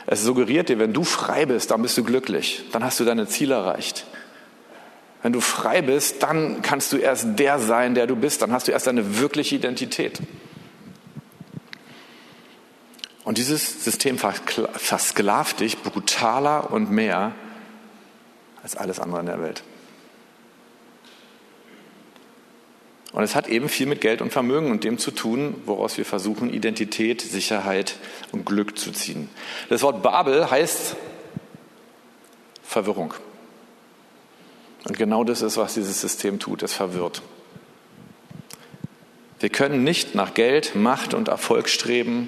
Es 0.07 0.23
suggeriert 0.23 0.69
dir, 0.69 0.79
wenn 0.79 0.93
du 0.93 1.03
frei 1.03 1.45
bist, 1.45 1.69
dann 1.69 1.83
bist 1.83 1.97
du 1.97 2.03
glücklich. 2.03 2.63
Dann 2.71 2.83
hast 2.83 2.99
du 2.99 3.05
deine 3.05 3.27
Ziele 3.27 3.53
erreicht. 3.55 4.05
Wenn 5.21 5.33
du 5.33 5.41
frei 5.41 5.81
bist, 5.81 6.23
dann 6.23 6.61
kannst 6.61 6.91
du 6.93 6.97
erst 6.97 7.37
der 7.37 7.59
sein, 7.59 7.93
der 7.93 8.07
du 8.07 8.15
bist. 8.15 8.41
Dann 8.41 8.51
hast 8.51 8.67
du 8.67 8.71
erst 8.71 8.87
deine 8.87 9.19
wirkliche 9.19 9.55
Identität. 9.55 10.19
Und 13.25 13.37
dieses 13.37 13.83
System 13.83 14.17
versklavt 14.17 15.59
dich 15.59 15.83
brutaler 15.83 16.71
und 16.71 16.89
mehr 16.89 17.33
als 18.63 18.75
alles 18.75 18.99
andere 18.99 19.19
in 19.19 19.25
der 19.27 19.39
Welt. 19.39 19.61
Und 23.11 23.23
es 23.23 23.35
hat 23.35 23.47
eben 23.47 23.69
viel 23.69 23.87
mit 23.87 24.01
Geld 24.01 24.21
und 24.21 24.31
Vermögen 24.31 24.69
und 24.69 24.83
dem 24.83 24.99
zu 24.99 25.11
tun, 25.11 25.55
woraus 25.65 25.97
wir 25.97 26.05
versuchen, 26.05 26.53
Identität, 26.53 27.21
Sicherheit 27.21 27.95
und 28.31 28.45
Glück 28.45 28.77
zu 28.77 28.91
ziehen. 28.91 29.29
Das 29.69 29.81
Wort 29.81 30.03
Babel 30.03 30.51
heißt 30.51 30.95
Verwirrung. 32.63 33.15
Und 34.87 34.97
genau 34.97 35.23
das 35.23 35.41
ist, 35.41 35.57
was 35.57 35.73
dieses 35.73 35.99
System 35.99 36.39
tut. 36.39 36.61
Es 36.61 36.73
verwirrt. 36.73 37.23
Wir 39.39 39.49
können 39.49 39.83
nicht 39.83 40.15
nach 40.15 40.33
Geld, 40.33 40.75
Macht 40.75 41.13
und 41.13 41.29
Erfolg 41.29 41.69
streben 41.69 42.27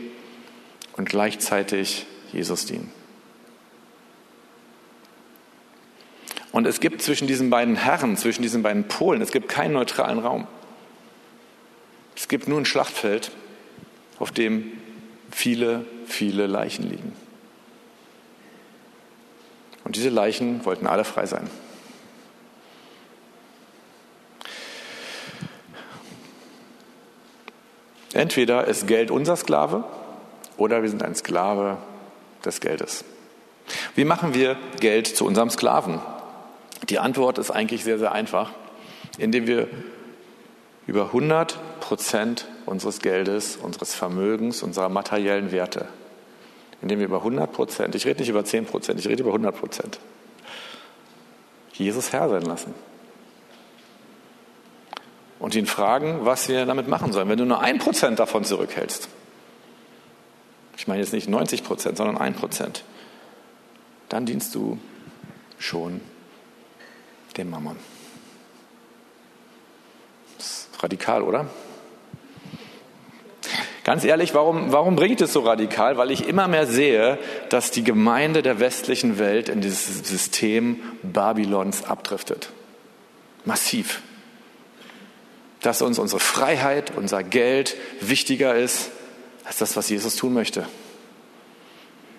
und 0.98 1.10
gleichzeitig 1.10 2.06
Jesus 2.34 2.66
dienen. 2.66 2.92
Und 6.52 6.68
es 6.68 6.80
gibt 6.80 7.02
zwischen 7.02 7.28
diesen 7.28 7.50
beiden 7.50 7.76
Herren, 7.76 8.18
zwischen 8.18 8.42
diesen 8.42 8.64
beiden 8.64 8.88
Polen, 8.88 9.22
es 9.22 9.32
gibt 9.32 9.48
keinen 9.48 9.74
neutralen 9.74 10.20
Raum. 10.20 10.48
Es 12.22 12.28
gibt 12.28 12.48
nur 12.48 12.60
ein 12.60 12.66
Schlachtfeld, 12.66 13.32
auf 14.20 14.32
dem 14.32 14.72
viele, 15.32 15.88
viele 16.06 16.46
Leichen 16.46 16.88
liegen. 16.88 17.16
Und 19.84 19.96
diese 19.96 20.10
Leichen 20.10 20.64
wollten 20.64 20.86
alle 20.86 21.04
frei 21.04 21.26
sein. 21.26 21.50
Entweder 28.14 28.66
ist 28.66 28.86
Geld 28.86 29.10
unser 29.10 29.36
Sklave 29.36 29.84
oder 30.58 30.84
wir 30.84 30.90
sind 30.92 31.02
ein 31.02 31.16
Sklave 31.16 31.78
des 32.46 32.60
Geldes. 32.60 33.04
Wie 33.96 34.06
machen 34.06 34.36
wir 34.36 34.58
Geld 34.80 35.08
zu 35.08 35.26
unserem 35.26 35.50
Sklaven? 35.50 36.00
Die 36.88 37.00
Antwort 37.00 37.40
ist 37.40 37.50
eigentlich 37.50 37.84
sehr, 37.84 37.98
sehr 37.98 38.12
einfach, 38.12 38.52
indem 39.18 39.48
wir 39.48 39.68
über 40.86 41.06
100 41.06 41.58
Prozent 41.92 42.48
unseres 42.66 43.00
Geldes, 43.00 43.58
unseres 43.58 43.94
Vermögens, 43.94 44.64
unserer 44.64 44.88
materiellen 44.88 45.52
Werte, 45.52 45.90
indem 46.82 47.00
wir 47.00 47.08
über 47.08 47.18
100 47.18 47.52
Prozent, 47.52 47.96
ich 47.96 48.06
rede 48.06 48.22
nicht 48.22 48.30
über 48.30 48.46
10 48.46 48.66
Prozent, 48.66 48.98
ich 48.98 49.10
rede 49.10 49.24
über 49.24 49.32
100 49.32 49.54
Prozent, 49.54 50.00
Jesus 51.74 52.14
Herr 52.14 52.30
sein 52.30 52.44
lassen. 52.44 52.74
Und 55.38 55.54
ihn 55.54 55.66
fragen, 55.66 56.20
was 56.24 56.48
wir 56.48 56.66
damit 56.66 56.88
machen 56.88 57.12
sollen. 57.12 57.28
Wenn 57.28 57.38
du 57.38 57.44
nur 57.46 57.60
ein 57.60 57.78
Prozent 57.78 58.20
davon 58.20 58.46
zurückhältst, 58.46 59.10
ich 60.78 60.88
meine 60.88 61.02
jetzt 61.02 61.12
nicht 61.12 61.28
90 61.28 61.66
Prozent, 61.66 61.98
sondern 61.98 62.18
ein 62.18 62.36
Prozent, 62.36 62.86
dann 64.08 64.26
dienst 64.26 64.56
du 64.56 64.80
schon 65.60 66.00
dem 67.36 67.50
Mammon. 67.50 67.76
Das 70.38 70.70
ist 70.72 70.82
radikal, 70.82 71.22
oder? 71.22 71.48
Ganz 73.84 74.04
ehrlich, 74.04 74.36
warum, 74.36 74.72
warum 74.72 74.96
bringt 74.96 75.22
es 75.22 75.34
so 75.34 75.40
radikal? 75.40 75.98
Weil 75.98 76.12
ich 76.12 76.28
immer 76.28 76.48
mehr 76.48 76.68
sehe, 76.68 77.18
dass 77.50 77.72
die 77.72 77.84
Gemeinde 77.84 78.44
der 78.44 78.60
westlichen 78.60 79.18
Welt 79.18 79.50
in 79.50 79.62
dieses 79.62 80.08
System 80.08 80.80
Babylons 81.02 81.84
abdriftet. 81.86 82.52
Massiv. 83.44 84.02
Dass 85.62 85.82
uns 85.82 85.98
unsere 85.98 86.20
Freiheit, 86.20 86.94
unser 86.96 87.24
Geld 87.24 87.76
wichtiger 88.02 88.56
ist 88.56 88.92
als 89.46 89.58
das, 89.58 89.76
was 89.76 89.90
Jesus 89.90 90.16
tun 90.16 90.34
möchte. 90.34 90.68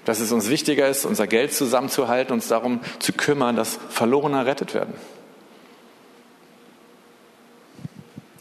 Dass 0.04 0.18
es 0.18 0.32
uns 0.32 0.48
wichtiger 0.48 0.88
ist, 0.88 1.04
unser 1.04 1.28
Geld 1.28 1.54
zusammenzuhalten, 1.54 2.32
uns 2.32 2.48
darum 2.48 2.80
zu 2.98 3.12
kümmern, 3.12 3.54
dass 3.54 3.78
Verlorene 3.88 4.38
errettet 4.38 4.74
werden. 4.74 4.94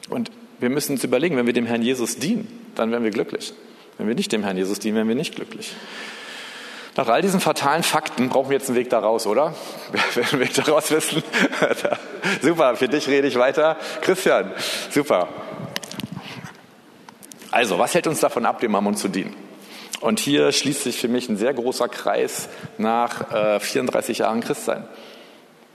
Und 0.10 0.32
wir 0.60 0.72
müssen 0.72 0.94
uns 0.94 1.04
überlegen, 1.04 1.38
wenn 1.38 1.46
wir 1.46 1.54
dem 1.54 1.68
Herrn 1.68 1.84
Jesus 1.84 2.18
dienen, 2.18 2.61
dann 2.76 2.92
werden 2.92 3.04
wir 3.04 3.12
glücklich. 3.12 3.54
Wenn 3.98 4.08
wir 4.08 4.16
nicht 4.16 4.32
dem 4.32 4.44
Herrn 4.44 4.58
Jesus 4.58 4.80
dienen, 4.80 4.96
werden 4.96 5.08
wir 5.08 5.16
nicht 5.16 5.36
glücklich. 5.36 5.74
Nach 6.98 7.08
all 7.08 7.22
diesen 7.22 7.40
fatalen 7.40 7.84
Fakten 7.84 8.30
brauchen 8.30 8.50
wir 8.50 8.58
jetzt 8.58 8.68
einen 8.68 8.78
Weg 8.78 8.90
da 8.90 9.00
raus, 9.00 9.26
oder? 9.26 9.54
Wer 9.92 10.16
will 10.16 10.26
einen 10.32 10.42
Weg 10.42 10.54
da 10.54 10.64
raus 10.64 10.92
wissen? 10.92 11.24
super, 12.42 12.76
für 12.76 12.90
dich 12.90 13.08
rede 13.08 13.28
ich 13.28 13.38
weiter. 13.38 13.78
Christian, 14.02 14.52
super. 14.90 15.30
Also, 17.50 17.80
was 17.80 17.94
hält 17.94 18.08
uns 18.08 18.20
davon 18.20 18.46
ab, 18.46 18.60
dem 18.60 18.72
Mammon 18.72 18.96
zu 18.96 19.08
dienen? 19.08 19.36
Und 20.02 20.20
hier 20.20 20.52
schließt 20.52 20.84
sich 20.84 20.98
für 20.98 21.08
mich 21.08 21.30
ein 21.30 21.38
sehr 21.38 21.54
großer 21.54 21.88
Kreis 21.88 22.50
nach 22.78 23.32
äh, 23.32 23.60
34 23.60 24.20
Jahren 24.20 24.42
Christsein. 24.42 24.86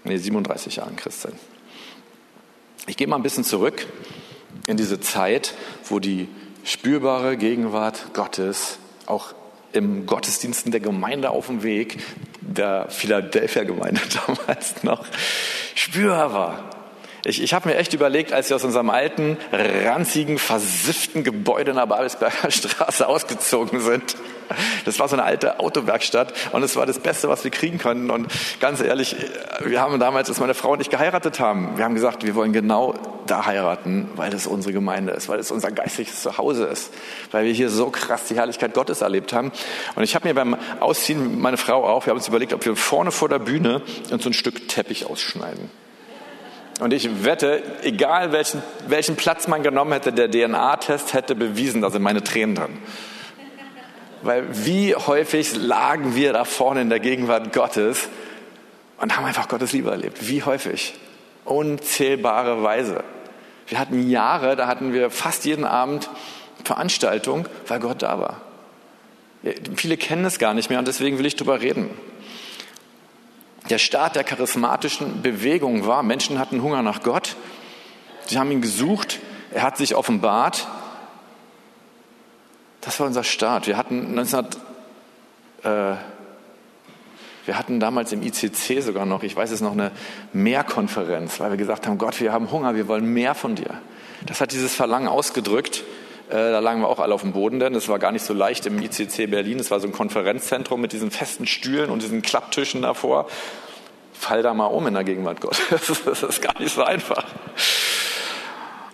Nee, 0.05 0.17
37 0.17 0.77
Jahren 0.77 0.97
Christsein. 0.97 1.33
Ich 2.87 2.97
gehe 2.97 3.07
mal 3.07 3.17
ein 3.17 3.23
bisschen 3.23 3.45
zurück 3.45 3.87
in 4.67 4.77
diese 4.77 5.01
Zeit, 5.01 5.55
wo 5.89 5.99
die 5.99 6.29
spürbare 6.67 7.37
Gegenwart 7.37 8.13
Gottes 8.13 8.79
auch 9.07 9.35
im 9.73 10.05
Gottesdiensten 10.05 10.73
der 10.73 10.81
Gemeinde 10.81 11.31
auf 11.31 11.47
dem 11.47 11.63
Weg, 11.63 11.99
der 12.41 12.89
Philadelphia 12.89 13.63
Gemeinde 13.63 14.01
damals 14.27 14.83
noch, 14.83 15.07
spürbar. 15.75 16.71
Ich, 17.27 17.43
ich 17.43 17.55
habe 17.55 17.69
mir 17.69 17.75
echt 17.77 17.93
überlegt, 17.93 18.33
als 18.33 18.51
wir 18.51 18.57
aus 18.57 18.63
unserem 18.63 18.89
alten, 18.89 19.37
ranzigen, 19.51 20.39
versifften 20.39 21.25
Gebäude 21.25 21.73
in 21.73 21.77
der 21.77 21.87
Babelsberger 21.87 22.51
Straße 22.53 23.07
ausgezogen 23.07 23.81
sind. 23.81 24.15
Das 24.85 25.01
war 25.01 25.09
so 25.09 25.17
eine 25.17 25.25
alte 25.25 25.59
Autowerkstatt 25.59 26.33
und 26.53 26.63
es 26.63 26.77
war 26.77 26.87
das 26.87 27.01
Beste, 27.01 27.29
was 27.29 27.43
wir 27.43 27.51
kriegen 27.51 27.79
konnten. 27.79 28.11
Und 28.11 28.29
ganz 28.61 28.81
ehrlich, 28.81 29.17
wir 29.65 29.81
haben 29.81 29.99
damals, 29.99 30.29
als 30.29 30.39
meine 30.39 30.55
Frau 30.55 30.75
und 30.75 30.81
ich 30.81 30.89
geheiratet 30.89 31.41
haben, 31.41 31.77
wir 31.77 31.85
haben 31.85 31.97
gesagt, 31.97 32.25
wir 32.25 32.37
wollen 32.37 32.53
genau 32.53 32.95
da 33.27 33.45
heiraten, 33.45 34.09
weil 34.15 34.31
das 34.31 34.47
unsere 34.47 34.73
Gemeinde 34.73 35.13
ist, 35.13 35.29
weil 35.29 35.41
es 35.41 35.51
unser 35.51 35.73
geistliches 35.73 36.23
Zuhause 36.23 36.67
ist, 36.67 36.93
weil 37.33 37.45
wir 37.45 37.53
hier 37.53 37.71
so 37.71 37.91
krass 37.91 38.27
die 38.29 38.37
Herrlichkeit 38.37 38.73
Gottes 38.73 39.01
erlebt 39.01 39.33
haben. 39.33 39.51
Und 39.97 40.05
ich 40.05 40.15
habe 40.15 40.29
mir 40.29 40.35
beim 40.35 40.57
Ausziehen 40.79 41.41
meine 41.41 41.57
Frau 41.57 41.85
auch, 41.85 42.07
wir 42.07 42.13
haben 42.13 42.19
uns 42.19 42.29
überlegt, 42.29 42.53
ob 42.53 42.65
wir 42.65 42.77
vorne 42.77 43.11
vor 43.11 43.29
der 43.29 43.41
Bühne 43.41 43.83
uns 44.13 44.23
so 44.23 44.31
ein 44.31 44.33
Stück 44.33 44.69
Teppich 44.69 45.07
ausschneiden. 45.07 45.86
Und 46.81 46.93
ich 46.93 47.25
wette, 47.25 47.63
egal 47.83 48.33
welchen, 48.33 48.63
welchen 48.87 49.17
Platz 49.17 49.49
man 49.49 49.63
genommen 49.63 49.93
hätte, 49.93 50.13
der 50.13 50.31
DNA-Test 50.31 51.15
hätte 51.15 51.35
bewiesen, 51.35 51.81
da 51.81 51.91
sind 51.91 52.03
meine 52.03 52.23
Tränen 52.23 52.55
drin. 52.55 52.79
Weil 54.23 54.45
wie 54.51 54.95
häufig 54.95 55.57
lagen 55.57 56.15
wir 56.15 56.33
da 56.33 56.45
vorne 56.45 56.83
in 56.83 56.91
der 56.91 57.01
Gegenwart 57.01 57.53
Gottes 57.53 58.09
und 58.99 59.17
haben 59.17 59.25
einfach 59.25 59.49
Gottes 59.49 59.73
Liebe 59.73 59.91
erlebt. 59.91 60.29
Wie 60.29 60.43
häufig? 60.43 60.95
Unzählbare 61.45 62.63
Weise. 62.63 63.05
Wir 63.69 63.79
hatten 63.79 64.11
Jahre, 64.11 64.57
da 64.57 64.67
hatten 64.67 64.93
wir 64.93 65.11
fast 65.11 65.45
jeden 65.45 65.65
Abend 65.65 66.11
Veranstaltung, 66.65 67.47
weil 67.69 67.81
Gott 67.81 68.03
da 68.03 68.19
war. 68.19 68.41
Viele 69.77 69.97
kennen 69.97 70.25
es 70.25 70.39
gar 70.39 70.55
nicht 70.55 70.71
mehr 70.71 70.79
und 70.79 70.89
deswegen 70.89 71.19
will 71.19 71.27
ich 71.27 71.37
drüber 71.37 71.61
reden 71.61 71.91
der 73.71 73.79
Start 73.79 74.17
der 74.17 74.25
charismatischen 74.25 75.23
Bewegung 75.23 75.87
war. 75.87 76.03
Menschen 76.03 76.39
hatten 76.39 76.63
Hunger 76.63 76.83
nach 76.83 77.03
Gott. 77.03 77.37
Sie 78.27 78.39
haben 78.39 78.51
ihn 78.51 78.61
gesucht. 78.61 79.21
Er 79.53 79.63
hat 79.63 79.77
sich 79.77 79.95
offenbart. 79.95 80.67
Das 82.81 83.01
war 83.01 83.07
unser 83.07 83.25
Start. 83.25 83.67
Wir 83.67 83.77
hatten 83.77 84.15
19, 84.15 84.47
äh, 85.65 85.95
wir 87.47 87.59
hatten 87.59 87.81
damals 87.81 88.13
im 88.13 88.23
ICC 88.23 88.81
sogar 88.81 89.07
noch, 89.07 89.23
ich 89.23 89.37
weiß 89.37 89.51
es 89.51 89.61
noch, 89.61 89.73
eine 89.73 89.93
Mehrkonferenz, 90.33 91.41
weil 91.41 91.51
wir 91.51 91.57
gesagt 91.57 91.87
haben, 91.87 91.99
Gott, 91.99 92.21
wir 92.21 92.33
haben 92.33 92.51
Hunger, 92.51 92.75
wir 92.75 92.89
wollen 92.89 93.07
mehr 93.07 93.35
von 93.35 93.55
dir. 93.55 93.71
Das 94.25 94.41
hat 94.41 94.53
dieses 94.53 94.75
Verlangen 94.75 95.09
ausgedrückt. 95.09 95.85
Äh, 96.29 96.35
da 96.35 96.59
lagen 96.59 96.81
wir 96.81 96.89
auch 96.89 96.99
alle 96.99 97.15
auf 97.15 97.21
dem 97.21 97.33
Boden, 97.33 97.61
denn 97.61 97.75
es 97.75 97.89
war 97.89 97.99
gar 97.99 98.11
nicht 98.11 98.25
so 98.25 98.35
leicht 98.35 98.67
im 98.67 98.83
ICC 98.83 99.31
Berlin. 99.31 99.61
Es 99.61 99.71
war 99.71 99.79
so 99.79 99.87
ein 99.87 99.93
Konferenzzentrum 99.93 100.81
mit 100.81 100.93
diesen 100.93 101.11
festen 101.11 101.47
Stühlen 101.47 101.89
und 101.89 102.03
diesen 102.03 102.23
Klapptischen 102.23 102.83
davor. 102.83 103.29
Fall 104.13 104.43
da 104.43 104.53
mal 104.55 104.67
um 104.67 104.87
in 104.87 104.95
der 104.95 105.05
Gegenwart 105.05 105.41
Gottes. 105.41 105.61
Das 106.05 106.23
ist 106.23 106.43
gar 106.43 106.59
nicht 106.59 106.75
so 106.75 106.83
einfach. 106.83 107.25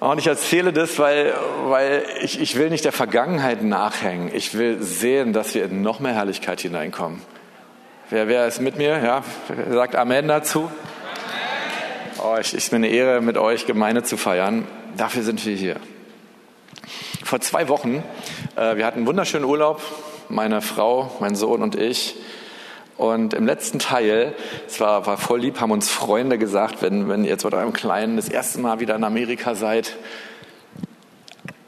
Und 0.01 0.19
ich 0.19 0.27
erzähle 0.27 0.73
das, 0.73 0.99
weil, 0.99 1.33
weil 1.67 2.05
ich, 2.23 2.41
ich 2.41 2.57
will 2.57 2.71
nicht 2.71 2.85
der 2.85 2.93
Vergangenheit 2.93 3.63
nachhängen. 3.63 4.35
Ich 4.35 4.59
will 4.59 4.83
sehen, 4.83 5.33
dass 5.33 5.55
wir 5.55 5.65
in 5.65 5.81
noch 5.81 6.01
mehr 6.01 6.13
Herrlichkeit 6.13 6.61
hineinkommen. 6.61 7.23
Wer, 8.11 8.29
wer 8.29 8.47
ist 8.47 8.61
mit 8.61 8.77
mir? 8.77 8.99
Ja, 9.03 9.23
sagt 9.71 9.95
Amen 9.95 10.29
dazu? 10.29 10.71
Oh, 12.23 12.37
ich, 12.39 12.55
ich 12.55 12.69
bin 12.69 12.85
eine 12.85 12.89
Ehre, 12.89 13.21
mit 13.21 13.39
euch 13.39 13.65
Gemeinde 13.65 14.03
zu 14.03 14.17
feiern. 14.17 14.67
Dafür 14.97 15.23
sind 15.23 15.47
wir 15.47 15.55
hier 15.55 15.77
vor 17.25 17.41
zwei 17.41 17.69
Wochen, 17.69 18.03
äh, 18.57 18.77
wir 18.77 18.87
hatten 18.87 18.99
einen 18.99 19.07
wunderschönen 19.07 19.45
Urlaub, 19.45 19.81
meine 20.29 20.63
Frau, 20.63 21.11
mein 21.21 21.35
Sohn 21.35 21.63
und 21.63 21.75
ich. 21.75 22.17
Und 22.97 23.35
im 23.35 23.47
letzten 23.47 23.79
Teil, 23.79 24.35
es 24.67 24.79
war, 24.79 25.07
war 25.07 25.17
voll 25.17 25.41
lieb, 25.41 25.61
haben 25.61 25.71
uns 25.71 25.91
Freunde 25.91 26.39
gesagt, 26.39 26.83
wenn, 26.83 27.09
wenn 27.09 27.25
ihr 27.25 27.31
jetzt 27.31 27.45
mit 27.45 27.55
eurem 27.55 27.73
Kleinen 27.73 28.17
das 28.17 28.29
erste 28.29 28.61
Mal 28.61 28.81
wieder 28.81 28.95
in 28.95 29.05
Amerika 29.05 29.55
seid, 29.55 29.97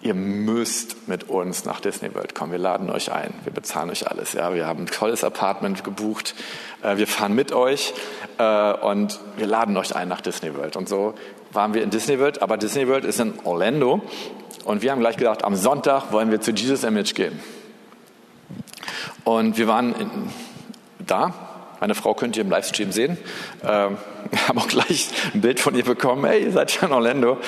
ihr 0.04 0.14
müsst 0.14 1.08
mit 1.08 1.30
uns 1.30 1.64
nach 1.64 1.80
Disney 1.80 2.14
World 2.14 2.34
kommen. 2.34 2.52
Wir 2.52 2.58
laden 2.58 2.90
euch 2.90 3.10
ein. 3.10 3.32
Wir 3.42 3.52
bezahlen 3.52 3.90
euch 3.90 4.06
alles. 4.08 4.34
Ja, 4.34 4.54
wir 4.54 4.66
haben 4.66 4.84
ein 4.84 4.86
tolles 4.86 5.24
Apartment 5.24 5.82
gebucht. 5.82 6.34
Äh, 6.82 6.98
wir 6.98 7.06
fahren 7.06 7.34
mit 7.34 7.52
euch 7.52 7.94
äh, 8.38 8.72
und 8.74 9.18
wir 9.38 9.46
laden 9.46 9.76
euch 9.78 9.96
ein 9.96 10.08
nach 10.08 10.20
Disney 10.20 10.54
World. 10.54 10.76
Und 10.76 10.90
so 10.90 11.14
waren 11.52 11.72
wir 11.72 11.82
in 11.82 11.88
Disney 11.88 12.20
World. 12.20 12.42
Aber 12.42 12.58
Disney 12.58 12.86
World 12.86 13.06
ist 13.06 13.18
in 13.18 13.32
Orlando. 13.44 14.02
Und 14.64 14.80
wir 14.82 14.90
haben 14.90 15.00
gleich 15.00 15.16
gedacht, 15.16 15.44
am 15.44 15.56
Sonntag 15.56 16.10
wollen 16.10 16.30
wir 16.30 16.40
zu 16.40 16.50
Jesus 16.52 16.84
Image 16.84 17.14
gehen. 17.14 17.38
Und 19.24 19.58
wir 19.58 19.68
waren 19.68 19.94
in, 19.94 20.10
da. 21.06 21.34
Meine 21.80 21.94
Frau 21.94 22.14
könnt 22.14 22.36
ihr 22.36 22.42
im 22.42 22.50
Livestream 22.50 22.90
sehen. 22.90 23.18
Ähm, 23.62 23.98
haben 24.48 24.58
auch 24.58 24.68
gleich 24.68 25.10
ein 25.34 25.42
Bild 25.42 25.60
von 25.60 25.74
ihr 25.74 25.84
bekommen. 25.84 26.24
Hey, 26.24 26.44
ihr 26.44 26.52
seid 26.52 26.70
schon 26.70 26.88
in 26.88 26.94
Orlando. 26.94 27.38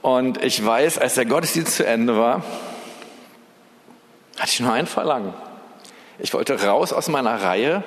Und 0.00 0.42
ich 0.44 0.64
weiß, 0.64 0.98
als 0.98 1.14
der 1.14 1.26
Gottesdienst 1.26 1.74
zu 1.74 1.84
Ende 1.84 2.16
war, 2.16 2.44
hatte 4.38 4.50
ich 4.50 4.60
nur 4.60 4.72
ein 4.72 4.86
Verlangen. 4.86 5.34
Ich 6.20 6.32
wollte 6.32 6.62
raus 6.62 6.92
aus 6.92 7.08
meiner 7.08 7.42
Reihe 7.42 7.82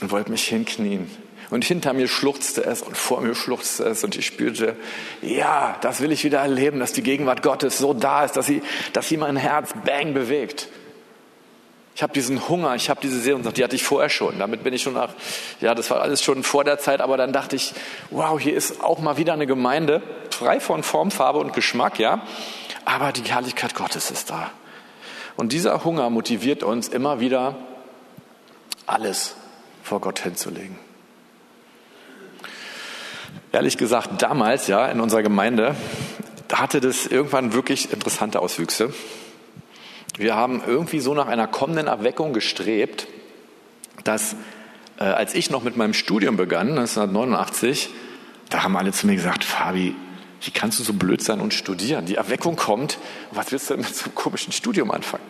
und 0.00 0.10
wollte 0.10 0.32
mich 0.32 0.48
hinknien. 0.48 1.08
Und 1.50 1.64
hinter 1.64 1.92
mir 1.92 2.06
schluchzte 2.06 2.64
es 2.64 2.80
und 2.80 2.96
vor 2.96 3.20
mir 3.20 3.34
schluchzte 3.34 3.84
es 3.84 4.04
und 4.04 4.16
ich 4.16 4.26
spürte, 4.26 4.76
ja, 5.20 5.76
das 5.80 6.00
will 6.00 6.12
ich 6.12 6.22
wieder 6.22 6.38
erleben, 6.38 6.78
dass 6.78 6.92
die 6.92 7.02
Gegenwart 7.02 7.42
Gottes 7.42 7.78
so 7.78 7.92
da 7.92 8.24
ist, 8.24 8.36
dass 8.36 8.46
sie, 8.46 8.62
dass 8.92 9.08
sie 9.08 9.16
mein 9.16 9.36
Herz 9.36 9.70
bang 9.84 10.14
bewegt. 10.14 10.68
Ich 11.96 12.02
habe 12.04 12.12
diesen 12.12 12.48
Hunger, 12.48 12.76
ich 12.76 12.88
habe 12.88 13.00
diese 13.02 13.20
Sehnsucht, 13.20 13.56
die 13.56 13.64
hatte 13.64 13.74
ich 13.74 13.82
vorher 13.82 14.08
schon. 14.08 14.38
Damit 14.38 14.62
bin 14.62 14.72
ich 14.72 14.82
schon 14.82 14.94
nach, 14.94 15.10
ja, 15.60 15.74
das 15.74 15.90
war 15.90 16.00
alles 16.00 16.22
schon 16.22 16.44
vor 16.44 16.62
der 16.62 16.78
Zeit, 16.78 17.00
aber 17.00 17.16
dann 17.16 17.32
dachte 17.32 17.56
ich, 17.56 17.74
wow, 18.10 18.38
hier 18.38 18.54
ist 18.54 18.82
auch 18.82 19.00
mal 19.00 19.16
wieder 19.16 19.32
eine 19.32 19.46
Gemeinde, 19.46 20.02
frei 20.30 20.60
von 20.60 20.84
Form, 20.84 21.10
Farbe 21.10 21.40
und 21.40 21.52
Geschmack, 21.52 21.98
ja, 21.98 22.22
aber 22.84 23.10
die 23.12 23.28
Herrlichkeit 23.28 23.74
Gottes 23.74 24.10
ist 24.12 24.30
da. 24.30 24.52
Und 25.36 25.52
dieser 25.52 25.84
Hunger 25.84 26.10
motiviert 26.10 26.62
uns 26.62 26.88
immer 26.88 27.18
wieder, 27.18 27.56
alles 28.86 29.34
vor 29.82 30.00
Gott 30.00 30.20
hinzulegen. 30.20 30.89
Ehrlich 33.52 33.76
gesagt, 33.76 34.22
damals, 34.22 34.68
ja, 34.68 34.86
in 34.86 35.00
unserer 35.00 35.22
Gemeinde, 35.22 35.74
hatte 36.52 36.80
das 36.80 37.06
irgendwann 37.06 37.52
wirklich 37.52 37.92
interessante 37.92 38.40
Auswüchse. 38.40 38.92
Wir 40.16 40.36
haben 40.36 40.62
irgendwie 40.66 41.00
so 41.00 41.14
nach 41.14 41.26
einer 41.26 41.46
kommenden 41.46 41.86
Erweckung 41.86 42.32
gestrebt, 42.32 43.06
dass 44.04 44.36
äh, 44.98 45.04
als 45.04 45.34
ich 45.34 45.50
noch 45.50 45.62
mit 45.62 45.76
meinem 45.76 45.94
Studium 45.94 46.36
begann, 46.36 46.70
1989, 46.70 47.90
da 48.50 48.62
haben 48.62 48.76
alle 48.76 48.92
zu 48.92 49.06
mir 49.06 49.16
gesagt, 49.16 49.44
Fabi, 49.44 49.94
wie 50.42 50.50
kannst 50.50 50.78
du 50.78 50.82
so 50.82 50.92
blöd 50.92 51.22
sein 51.22 51.40
und 51.40 51.54
studieren? 51.54 52.06
Die 52.06 52.14
Erweckung 52.14 52.56
kommt, 52.56 52.98
was 53.30 53.52
willst 53.52 53.70
du 53.70 53.74
denn 53.74 53.84
mit 53.84 53.94
so 53.94 54.06
einem 54.06 54.14
komischen 54.14 54.52
Studium 54.52 54.90
anfangen? 54.90 55.24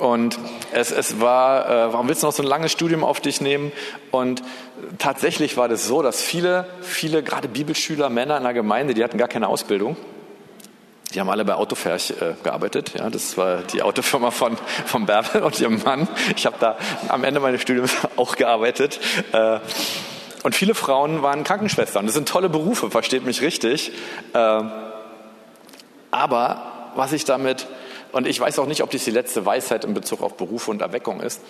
Und 0.00 0.38
es, 0.72 0.90
es 0.92 1.20
war, 1.20 1.68
äh, 1.68 1.92
warum 1.92 2.08
willst 2.08 2.22
du 2.22 2.26
noch 2.26 2.32
so 2.32 2.42
ein 2.42 2.48
langes 2.48 2.72
Studium 2.72 3.04
auf 3.04 3.20
dich 3.20 3.42
nehmen? 3.42 3.70
Und 4.10 4.42
tatsächlich 4.98 5.58
war 5.58 5.68
das 5.68 5.86
so, 5.86 6.00
dass 6.00 6.22
viele, 6.22 6.66
viele, 6.80 7.22
gerade 7.22 7.48
Bibelschüler, 7.48 8.08
Männer 8.08 8.38
in 8.38 8.42
der 8.42 8.54
Gemeinde, 8.54 8.94
die 8.94 9.04
hatten 9.04 9.18
gar 9.18 9.28
keine 9.28 9.48
Ausbildung. 9.48 9.98
Die 11.12 11.20
haben 11.20 11.28
alle 11.28 11.44
bei 11.44 11.54
Autoferch 11.54 12.12
äh, 12.12 12.34
gearbeitet. 12.42 12.92
Ja, 12.96 13.10
das 13.10 13.36
war 13.36 13.58
die 13.58 13.82
Autofirma 13.82 14.30
von, 14.30 14.56
von 14.86 15.04
Bärbel 15.04 15.42
und 15.42 15.60
ihrem 15.60 15.82
Mann. 15.82 16.08
Ich 16.34 16.46
habe 16.46 16.56
da 16.58 16.78
am 17.08 17.22
Ende 17.22 17.40
meines 17.40 17.60
Studiums 17.60 17.94
auch 18.16 18.36
gearbeitet. 18.36 19.00
Äh, 19.32 19.58
und 20.44 20.54
viele 20.54 20.74
Frauen 20.74 21.20
waren 21.22 21.44
Krankenschwestern. 21.44 22.06
Das 22.06 22.14
sind 22.14 22.26
tolle 22.26 22.48
Berufe, 22.48 22.90
versteht 22.90 23.26
mich 23.26 23.42
richtig. 23.42 23.92
Äh, 24.32 24.62
aber 26.10 26.92
was 26.94 27.12
ich 27.12 27.26
damit, 27.26 27.66
und 28.12 28.26
ich 28.26 28.40
weiß 28.40 28.58
auch 28.58 28.66
nicht, 28.66 28.82
ob 28.82 28.90
dies 28.90 29.04
die 29.04 29.10
letzte 29.10 29.46
Weisheit 29.46 29.84
in 29.84 29.94
Bezug 29.94 30.22
auf 30.22 30.36
Berufe 30.36 30.70
und 30.70 30.82
Erweckung 30.82 31.20
ist, 31.20 31.40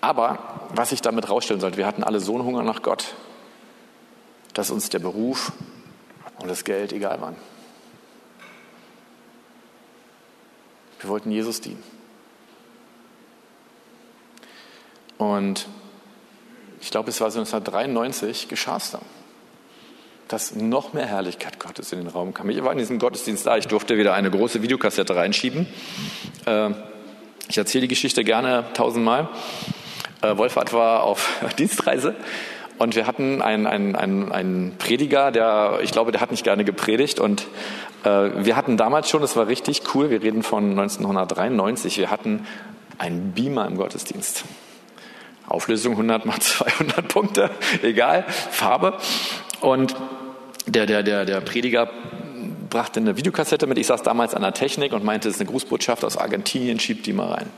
aber 0.00 0.68
was 0.74 0.92
ich 0.92 1.00
damit 1.00 1.28
rausstellen 1.28 1.60
sollte, 1.60 1.76
wir 1.76 1.86
hatten 1.86 2.04
alle 2.04 2.20
so 2.20 2.34
einen 2.34 2.44
Hunger 2.44 2.62
nach 2.62 2.82
Gott, 2.82 3.14
dass 4.52 4.70
uns 4.70 4.88
der 4.88 4.98
Beruf 4.98 5.52
und 6.40 6.48
das 6.48 6.64
Geld 6.64 6.92
egal 6.92 7.20
waren. 7.20 7.36
Wir 11.00 11.10
wollten 11.10 11.30
Jesus 11.30 11.60
dienen. 11.60 11.82
Und 15.18 15.66
ich 16.80 16.90
glaube, 16.90 17.10
es 17.10 17.20
war 17.20 17.30
so 17.30 17.40
1993, 17.40 18.48
geschah 18.48 18.76
es 18.76 18.90
dann, 18.90 19.02
dass 20.34 20.56
noch 20.56 20.94
mehr 20.94 21.06
Herrlichkeit 21.06 21.60
Gottes 21.60 21.92
in 21.92 22.00
den 22.00 22.08
Raum 22.08 22.34
kam. 22.34 22.50
Ich 22.50 22.60
war 22.64 22.72
in 22.72 22.78
diesem 22.78 22.98
Gottesdienst 22.98 23.46
da, 23.46 23.56
ich 23.56 23.68
durfte 23.68 23.96
wieder 23.98 24.14
eine 24.14 24.32
große 24.32 24.62
Videokassette 24.62 25.14
reinschieben. 25.14 25.68
Äh, 26.44 26.70
ich 27.48 27.56
erzähle 27.56 27.82
die 27.82 27.88
Geschichte 27.88 28.24
gerne 28.24 28.64
tausendmal. 28.74 29.28
Äh, 30.22 30.36
Wolfhard 30.36 30.72
war 30.72 31.04
auf 31.04 31.40
Dienstreise 31.58 32.16
und 32.78 32.96
wir 32.96 33.06
hatten 33.06 33.42
einen, 33.42 33.68
einen, 33.68 33.94
einen, 33.94 34.32
einen 34.32 34.76
Prediger, 34.76 35.30
der, 35.30 35.78
ich 35.84 35.92
glaube, 35.92 36.10
der 36.10 36.20
hat 36.20 36.32
nicht 36.32 36.42
gerne 36.42 36.64
gepredigt. 36.64 37.20
Und 37.20 37.46
äh, 38.02 38.08
wir 38.44 38.56
hatten 38.56 38.76
damals 38.76 39.08
schon, 39.08 39.20
das 39.20 39.36
war 39.36 39.46
richtig 39.46 39.82
cool, 39.94 40.10
wir 40.10 40.20
reden 40.20 40.42
von 40.42 40.68
1993, 40.70 41.98
wir 41.98 42.10
hatten 42.10 42.44
einen 42.98 43.34
Beamer 43.34 43.68
im 43.68 43.76
Gottesdienst. 43.76 44.42
Auflösung 45.46 45.92
100 45.92 46.26
mal 46.26 46.40
200 46.40 47.06
Punkte, 47.06 47.50
egal, 47.82 48.24
Farbe. 48.28 48.98
Und 49.60 49.94
der, 50.66 50.86
der, 50.86 51.02
der, 51.02 51.24
der 51.24 51.40
Prediger 51.40 51.90
brachte 52.70 53.00
eine 53.00 53.16
Videokassette 53.16 53.66
mit. 53.66 53.78
Ich 53.78 53.86
saß 53.86 54.02
damals 54.02 54.34
an 54.34 54.42
der 54.42 54.54
Technik 54.54 54.92
und 54.92 55.04
meinte, 55.04 55.28
es 55.28 55.36
ist 55.36 55.40
eine 55.40 55.50
Grußbotschaft 55.50 56.04
aus 56.04 56.16
Argentinien, 56.16 56.80
schiebt 56.80 57.06
die 57.06 57.12
mal 57.12 57.32
rein. 57.32 57.50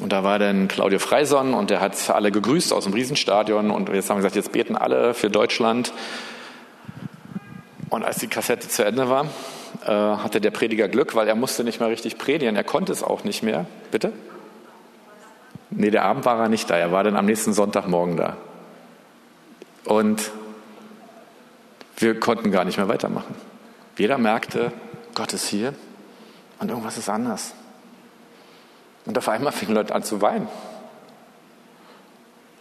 Und 0.00 0.12
da 0.12 0.24
war 0.24 0.40
dann 0.40 0.66
Claudio 0.66 0.98
Freison 0.98 1.54
und 1.54 1.70
der 1.70 1.80
hat 1.80 2.10
alle 2.10 2.32
gegrüßt 2.32 2.72
aus 2.72 2.84
dem 2.84 2.94
Riesenstadion 2.94 3.70
und 3.70 3.88
jetzt 3.90 4.10
haben 4.10 4.16
wir 4.16 4.22
gesagt, 4.22 4.34
jetzt 4.34 4.50
beten 4.50 4.76
alle 4.76 5.14
für 5.14 5.30
Deutschland. 5.30 5.92
Und 7.90 8.04
als 8.04 8.18
die 8.18 8.26
Kassette 8.26 8.68
zu 8.68 8.84
Ende 8.84 9.08
war, 9.08 9.26
äh, 9.86 9.90
hatte 9.90 10.40
der 10.40 10.50
Prediger 10.50 10.88
Glück, 10.88 11.14
weil 11.14 11.28
er 11.28 11.36
musste 11.36 11.62
nicht 11.62 11.78
mehr 11.78 11.90
richtig 11.90 12.18
predigen. 12.18 12.56
Er 12.56 12.64
konnte 12.64 12.90
es 12.90 13.04
auch 13.04 13.22
nicht 13.22 13.44
mehr. 13.44 13.66
Bitte? 13.92 14.12
Nee, 15.70 15.90
der 15.90 16.04
Abend 16.04 16.24
war 16.24 16.40
er 16.40 16.48
nicht 16.48 16.68
da. 16.70 16.76
Er 16.76 16.90
war 16.90 17.04
dann 17.04 17.16
am 17.16 17.26
nächsten 17.26 17.52
Sonntagmorgen 17.52 18.16
da. 18.16 18.36
Und 19.84 20.32
wir 21.96 22.18
konnten 22.18 22.50
gar 22.50 22.64
nicht 22.64 22.76
mehr 22.76 22.88
weitermachen. 22.88 23.34
Jeder 23.96 24.18
merkte, 24.18 24.72
Gott 25.14 25.32
ist 25.32 25.46
hier 25.48 25.74
und 26.58 26.68
irgendwas 26.68 26.98
ist 26.98 27.08
anders. 27.08 27.54
Und 29.06 29.16
auf 29.18 29.28
einmal 29.28 29.52
fingen 29.52 29.74
Leute 29.74 29.94
an 29.94 30.02
zu 30.02 30.20
weinen. 30.20 30.48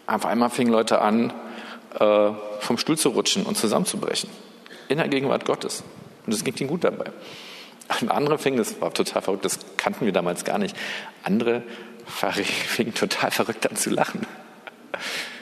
Auf 0.05 0.25
einmal 0.25 0.49
fingen 0.49 0.71
Leute 0.71 1.01
an, 1.01 1.33
äh, 1.99 2.31
vom 2.59 2.77
Stuhl 2.77 2.97
zu 2.97 3.09
rutschen 3.09 3.43
und 3.43 3.57
zusammenzubrechen. 3.57 4.29
In 4.89 4.97
der 4.97 5.07
Gegenwart 5.07 5.45
Gottes. 5.45 5.83
Und 6.25 6.33
es 6.33 6.43
ging 6.43 6.55
ihnen 6.57 6.69
gut 6.69 6.83
dabei. 6.83 7.05
Und 8.01 8.11
andere 8.11 8.37
fingen, 8.37 8.57
das 8.57 8.79
war 8.81 8.93
total 8.93 9.21
verrückt, 9.21 9.45
das 9.45 9.59
kannten 9.77 10.05
wir 10.05 10.11
damals 10.11 10.43
gar 10.43 10.57
nicht. 10.57 10.75
Andere 11.23 11.63
fingen 12.33 12.93
total 12.93 13.31
verrückt 13.31 13.69
an 13.69 13.75
zu 13.75 13.89
lachen. 13.89 14.25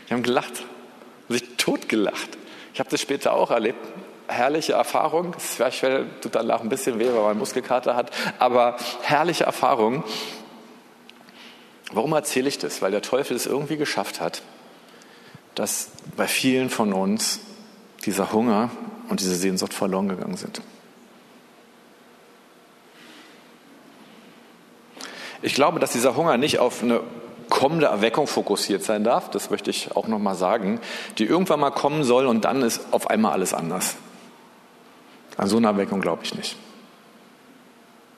Die 0.08 0.14
haben 0.14 0.24
gelacht, 0.24 0.64
sich 1.30 1.44
totgelacht. 1.58 2.38
Habe 2.82 2.90
das 2.90 3.02
später 3.02 3.34
auch 3.34 3.52
erlebt. 3.52 3.78
Herrliche 4.28 4.74
Erfahrung. 4.74 5.36
Vielleicht 5.38 5.86
tut 6.20 6.34
danach 6.34 6.62
ein 6.62 6.70
bisschen 6.70 6.98
weh, 6.98 7.06
weil 7.14 7.22
man 7.22 7.38
Muskelkater 7.38 7.96
hat. 7.96 8.10
Aber 8.40 8.76
herrliche 9.04 9.44
Erfahrung. 9.44 10.04
Warum 11.92 12.12
erzähle 12.14 12.50
ich 12.50 12.58
das? 12.58 12.82
Weil 12.82 12.90
der 12.90 13.04
Teufel 13.04 13.38
es 13.38 13.46
irgendwie 13.46 13.78
geschafft 13.78 14.20
hat, 14.20 14.42
dass 15.54 15.92
bei 16.18 16.28
vielen 16.28 16.72
von 16.72 16.92
uns 16.92 17.42
dieser 18.04 18.34
Hunger 18.34 18.72
und 19.10 19.20
diese 19.20 19.36
Sehnsucht 19.36 19.76
verloren 19.76 20.10
gegangen 20.10 20.38
sind. 20.38 20.64
Ich 25.44 25.54
glaube, 25.54 25.80
dass 25.80 25.92
dieser 25.92 26.16
Hunger 26.16 26.38
nicht 26.38 26.58
auf 26.58 26.82
eine 26.82 27.02
kommende 27.52 27.88
Erweckung 27.88 28.26
fokussiert 28.26 28.82
sein 28.82 29.04
darf, 29.04 29.30
das 29.30 29.52
möchte 29.52 29.70
ich 29.70 29.96
auch 29.96 30.08
nochmal 30.08 30.34
sagen, 30.34 30.80
die 31.20 31.26
irgendwann 31.26 31.60
mal 31.60 31.70
kommen 31.70 32.04
soll 32.04 32.26
und 32.26 32.46
dann 32.46 32.64
ist 32.64 32.82
auf 32.92 33.08
einmal 33.12 33.34
alles 33.34 33.54
anders. 33.54 33.98
An 35.38 35.48
so 35.48 35.58
eine 35.58 35.68
Erweckung 35.68 36.02
glaube 36.02 36.24
ich 36.24 36.34
nicht. 36.34 36.56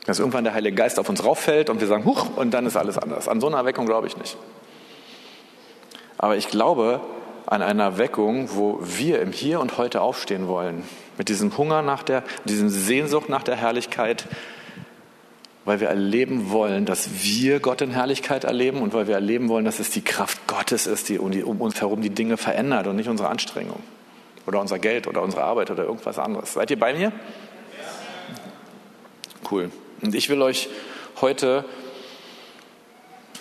Dass 0.05 0.19
irgendwann 0.19 0.43
der 0.43 0.53
Heilige 0.53 0.75
Geist 0.75 0.99
auf 0.99 1.09
uns 1.09 1.25
rauffällt 1.25 1.69
und 1.69 1.81
wir 1.81 1.87
sagen, 1.87 2.05
huch, 2.05 2.27
und 2.37 2.51
dann 2.51 2.65
ist 2.65 2.77
alles 2.77 2.97
anders. 2.97 3.27
An 3.27 3.41
so 3.41 3.47
eine 3.47 3.57
Erweckung 3.57 3.85
glaube 3.85 4.07
ich 4.07 4.17
nicht. 4.17 4.37
Aber 6.17 6.37
ich 6.37 6.47
glaube 6.47 7.01
an 7.45 7.61
eine 7.61 7.83
Erweckung, 7.83 8.49
wo 8.53 8.79
wir 8.81 9.21
im 9.21 9.31
Hier 9.31 9.59
und 9.59 9.77
Heute 9.77 10.01
aufstehen 10.01 10.47
wollen. 10.47 10.83
Mit 11.17 11.29
diesem 11.29 11.57
Hunger 11.57 11.81
nach 11.81 12.03
der, 12.03 12.23
diesem 12.45 12.69
Sehnsucht 12.69 13.29
nach 13.29 13.43
der 13.43 13.55
Herrlichkeit, 13.55 14.27
weil 15.65 15.79
wir 15.79 15.87
erleben 15.87 16.51
wollen, 16.51 16.85
dass 16.85 17.23
wir 17.23 17.59
Gott 17.59 17.81
in 17.81 17.91
Herrlichkeit 17.91 18.43
erleben 18.43 18.81
und 18.81 18.93
weil 18.93 19.07
wir 19.07 19.15
erleben 19.15 19.47
wollen, 19.49 19.65
dass 19.65 19.79
es 19.79 19.89
die 19.89 20.01
Kraft 20.01 20.45
Gottes 20.47 20.87
ist, 20.87 21.09
die 21.09 21.19
um 21.19 21.61
uns 21.61 21.79
herum 21.79 22.01
die 22.01 22.09
Dinge 22.09 22.37
verändert 22.37 22.87
und 22.87 22.97
nicht 22.97 23.09
unsere 23.09 23.29
Anstrengung. 23.29 23.81
Oder 24.45 24.59
unser 24.59 24.77
Geld 24.77 25.07
oder 25.07 25.21
unsere 25.21 25.43
Arbeit 25.43 25.71
oder 25.71 25.83
irgendwas 25.83 26.19
anderes. 26.19 26.53
Seid 26.53 26.69
ihr 26.69 26.77
bei 26.77 26.93
mir? 26.93 27.13
Cool. 29.49 29.71
Und 30.01 30.13
ich 30.15 30.27
will 30.27 30.41
euch 30.41 30.67
heute 31.21 31.63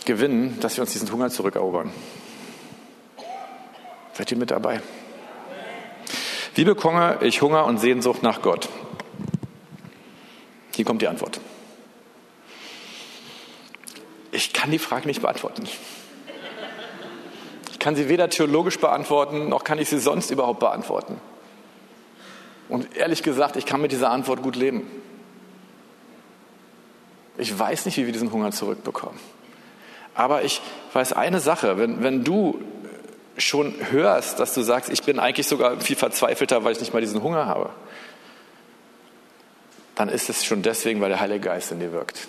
gewinnen, 0.05 0.59
dass 0.61 0.77
wir 0.77 0.83
uns 0.83 0.93
diesen 0.93 1.11
Hunger 1.11 1.31
zurückerobern. 1.31 1.91
Seid 4.13 4.31
ihr 4.31 4.39
mit 4.39 4.53
dabei? 4.53 4.81
Wie 6.55 6.65
bekomme 6.65 7.19
ich 7.23 7.41
Hunger 7.43 7.65
und 7.65 7.79
Sehnsucht 7.79 8.23
nach 8.23 8.43
Gott? 8.43 8.69
Hier 10.75 10.85
kommt 10.85 11.03
die 11.03 11.09
Antwort. 11.09 11.41
Ich 14.33 14.52
kann 14.63 14.71
die 14.71 14.79
Frage 14.79 15.09
nicht 15.09 15.21
beantworten. 15.21 15.65
Ich 17.73 17.79
kann 17.81 17.97
sie 17.97 18.09
weder 18.09 18.31
theologisch 18.31 18.79
beantworten, 18.79 19.49
noch 19.49 19.65
kann 19.65 19.81
ich 19.81 19.89
sie 19.89 19.99
sonst 19.99 20.31
überhaupt 20.31 20.61
beantworten. 20.61 21.21
Und 22.69 22.97
ehrlich 22.97 23.25
gesagt, 23.25 23.57
ich 23.57 23.67
kann 23.67 23.81
mit 23.81 23.91
dieser 23.91 24.13
Antwort 24.13 24.41
gut 24.41 24.55
leben. 24.55 24.89
Ich 27.37 27.59
weiß 27.59 27.87
nicht, 27.87 27.97
wie 27.97 28.07
wir 28.07 28.13
diesen 28.13 28.31
Hunger 28.31 28.53
zurückbekommen. 28.53 29.19
Aber 30.15 30.45
ich 30.45 30.61
weiß 30.93 31.13
eine 31.13 31.41
Sache, 31.41 31.77
wenn, 31.77 32.05
wenn 32.05 32.23
du 32.23 32.61
schon 33.39 33.75
hörst, 33.91 34.39
dass 34.39 34.55
du 34.55 34.63
sagst, 34.63 34.91
ich 34.91 35.03
bin 35.03 35.19
eigentlich 35.19 35.49
sogar 35.49 35.81
viel 35.81 35.97
verzweifelter, 35.97 36.63
weil 36.63 36.71
ich 36.71 36.79
nicht 36.79 36.93
mal 36.93 37.01
diesen 37.01 37.25
Hunger 37.25 37.47
habe, 37.47 37.71
dann 39.97 40.09
ist 40.09 40.31
es 40.31 40.45
schon 40.45 40.63
deswegen, 40.63 41.01
weil 41.01 41.09
der 41.09 41.19
Heilige 41.19 41.47
Geist 41.47 41.73
in 41.73 41.81
dir 41.81 41.91
wirkt. 41.91 42.29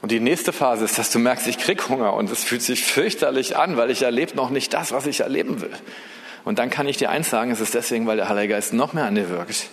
Und 0.00 0.12
die 0.12 0.20
nächste 0.20 0.52
Phase 0.52 0.84
ist, 0.84 0.98
dass 0.98 1.10
du 1.10 1.18
merkst, 1.18 1.46
ich 1.48 1.58
krieg 1.58 1.88
Hunger 1.88 2.14
und 2.14 2.30
es 2.30 2.44
fühlt 2.44 2.62
sich 2.62 2.84
fürchterlich 2.84 3.56
an, 3.56 3.76
weil 3.76 3.90
ich 3.90 4.02
erlebe 4.02 4.36
noch 4.36 4.50
nicht 4.50 4.72
das, 4.72 4.92
was 4.92 5.06
ich 5.06 5.20
erleben 5.20 5.60
will. 5.60 5.72
Und 6.44 6.58
dann 6.58 6.70
kann 6.70 6.86
ich 6.86 6.96
dir 6.96 7.10
eins 7.10 7.30
sagen, 7.30 7.50
es 7.50 7.60
ist 7.60 7.74
deswegen, 7.74 8.06
weil 8.06 8.16
der 8.16 8.28
Heilige 8.28 8.54
Geist 8.54 8.72
noch 8.72 8.92
mehr 8.92 9.04
an 9.04 9.16
dir 9.16 9.28
wirkt. 9.28 9.68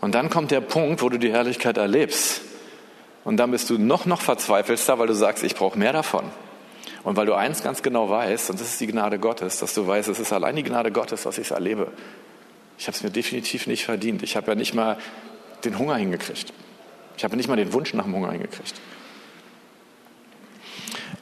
Und 0.00 0.14
dann 0.14 0.30
kommt 0.30 0.50
der 0.50 0.60
Punkt, 0.60 1.02
wo 1.02 1.08
du 1.08 1.18
die 1.18 1.30
Herrlichkeit 1.30 1.76
erlebst. 1.76 2.40
Und 3.24 3.36
dann 3.36 3.52
bist 3.52 3.70
du 3.70 3.78
noch, 3.78 4.06
noch 4.06 4.20
verzweifelster, 4.20 4.98
weil 4.98 5.06
du 5.06 5.14
sagst, 5.14 5.44
ich 5.44 5.54
brauche 5.54 5.78
mehr 5.78 5.92
davon. 5.92 6.24
Und 7.04 7.16
weil 7.16 7.26
du 7.26 7.34
eins 7.34 7.62
ganz 7.62 7.82
genau 7.82 8.08
weißt, 8.10 8.50
und 8.50 8.60
das 8.60 8.68
ist 8.68 8.80
die 8.80 8.86
Gnade 8.86 9.18
Gottes, 9.18 9.58
dass 9.58 9.74
du 9.74 9.86
weißt, 9.86 10.08
es 10.08 10.18
ist 10.18 10.32
allein 10.32 10.56
die 10.56 10.62
Gnade 10.62 10.90
Gottes, 10.90 11.26
was 11.26 11.38
ich 11.38 11.50
erlebe. 11.50 11.92
Ich 12.78 12.86
habe 12.86 12.96
es 12.96 13.02
mir 13.02 13.10
definitiv 13.10 13.66
nicht 13.66 13.84
verdient. 13.84 14.22
Ich 14.22 14.36
habe 14.36 14.50
ja 14.50 14.54
nicht 14.54 14.74
mal 14.74 14.98
den 15.64 15.78
Hunger 15.78 15.96
hingekriegt. 15.96 16.52
Ich 17.22 17.24
habe 17.24 17.36
nicht 17.36 17.48
mal 17.48 17.54
den 17.54 17.72
Wunsch 17.72 17.94
nach 17.94 18.02
dem 18.02 18.16
Hunger 18.16 18.32
hingekriegt. 18.32 18.74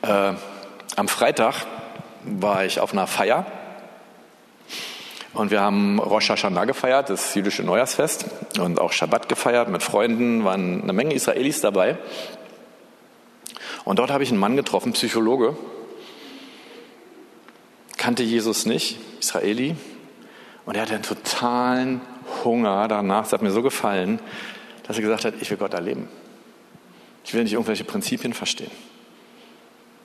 Äh, 0.01 0.33
am 0.97 1.09
Freitag 1.09 1.67
war 2.25 2.65
ich 2.65 2.81
auf 2.81 2.95
einer 2.95 3.07
Feier 3.07 3.45
und 5.35 5.51
wir 5.51 5.61
haben 5.61 5.99
Rosh 5.99 6.31
Hashanah 6.31 6.65
gefeiert, 6.65 7.11
das 7.11 7.35
jüdische 7.35 7.65
Neujahrsfest, 7.65 8.25
und 8.59 8.81
auch 8.81 8.93
Shabbat 8.93 9.29
gefeiert 9.29 9.69
mit 9.69 9.83
Freunden, 9.83 10.43
waren 10.43 10.85
eine 10.85 10.95
Menge 10.95 11.13
Israelis 11.13 11.61
dabei. 11.61 11.99
Und 13.85 13.99
dort 13.99 14.11
habe 14.11 14.23
ich 14.23 14.31
einen 14.31 14.41
Mann 14.41 14.57
getroffen, 14.57 14.95
Psychologe, 14.95 15.55
kannte 17.99 18.23
Jesus 18.23 18.65
nicht, 18.65 18.99
Israeli, 19.21 19.77
und 20.65 20.77
er 20.77 20.81
hatte 20.81 20.95
einen 20.95 21.03
totalen 21.03 22.01
Hunger 22.43 22.89
danach, 22.89 23.27
es 23.27 23.35
hat 23.35 23.43
mir 23.43 23.51
so 23.51 23.61
gefallen, 23.61 24.19
dass 24.87 24.97
er 24.97 25.03
gesagt 25.03 25.25
hat, 25.25 25.35
ich 25.40 25.51
will 25.51 25.59
Gott 25.59 25.75
erleben. 25.75 26.09
Ich 27.25 27.35
will 27.35 27.43
nicht 27.43 27.53
irgendwelche 27.53 27.85
Prinzipien 27.85 28.33
verstehen. 28.33 28.71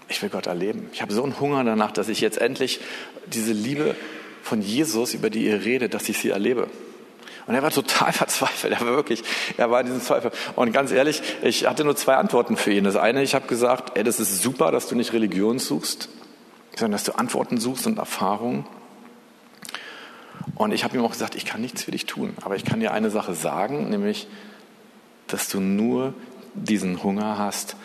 Ich 0.07 0.21
will 0.21 0.29
Gott 0.29 0.47
erleben. 0.47 0.89
Ich 0.93 1.01
habe 1.01 1.13
so 1.13 1.23
einen 1.23 1.39
Hunger 1.39 1.63
danach, 1.63 1.91
dass 1.91 2.09
ich 2.09 2.21
jetzt 2.21 2.38
endlich 2.38 2.79
diese 3.27 3.53
Liebe 3.53 3.95
von 4.43 4.61
Jesus, 4.61 5.13
über 5.13 5.29
die 5.29 5.45
ihr 5.45 5.65
redet, 5.65 5.93
dass 5.93 6.07
ich 6.07 6.19
sie 6.19 6.29
erlebe. 6.29 6.67
Und 7.47 7.53
er 7.53 7.63
war 7.63 7.71
total 7.71 8.11
verzweifelt, 8.13 8.73
er 8.73 8.81
war 8.81 8.95
wirklich, 8.95 9.23
er 9.57 9.71
war 9.71 9.79
in 9.81 9.88
diesem 9.88 10.01
Zweifel. 10.01 10.31
Und 10.55 10.71
ganz 10.71 10.91
ehrlich, 10.91 11.21
ich 11.41 11.67
hatte 11.67 11.83
nur 11.83 11.95
zwei 11.95 12.15
Antworten 12.15 12.57
für 12.57 12.71
ihn. 12.71 12.83
Das 12.83 12.95
eine, 12.95 13.23
ich 13.23 13.35
habe 13.35 13.47
gesagt, 13.47 13.97
ey, 13.97 14.03
das 14.03 14.19
ist 14.19 14.41
super, 14.41 14.71
dass 14.71 14.88
du 14.88 14.95
nicht 14.95 15.13
Religion 15.13 15.59
suchst, 15.59 16.09
sondern 16.75 16.93
dass 16.93 17.03
du 17.03 17.13
Antworten 17.13 17.57
suchst 17.57 17.88
und 17.88 17.97
Erfahrungen. 17.97 18.65
Und 20.55 20.73
ich 20.73 20.83
habe 20.83 20.95
ihm 20.95 21.03
auch 21.03 21.11
gesagt, 21.11 21.35
ich 21.35 21.45
kann 21.45 21.61
nichts 21.61 21.83
für 21.83 21.91
dich 21.91 22.05
tun, 22.05 22.33
aber 22.43 22.55
ich 22.55 22.65
kann 22.65 22.79
dir 22.79 22.93
eine 22.93 23.09
Sache 23.09 23.33
sagen, 23.33 23.89
nämlich, 23.89 24.27
dass 25.27 25.49
du 25.49 25.59
nur 25.59 26.13
diesen 26.53 27.03
Hunger 27.03 27.38
hast, 27.38 27.75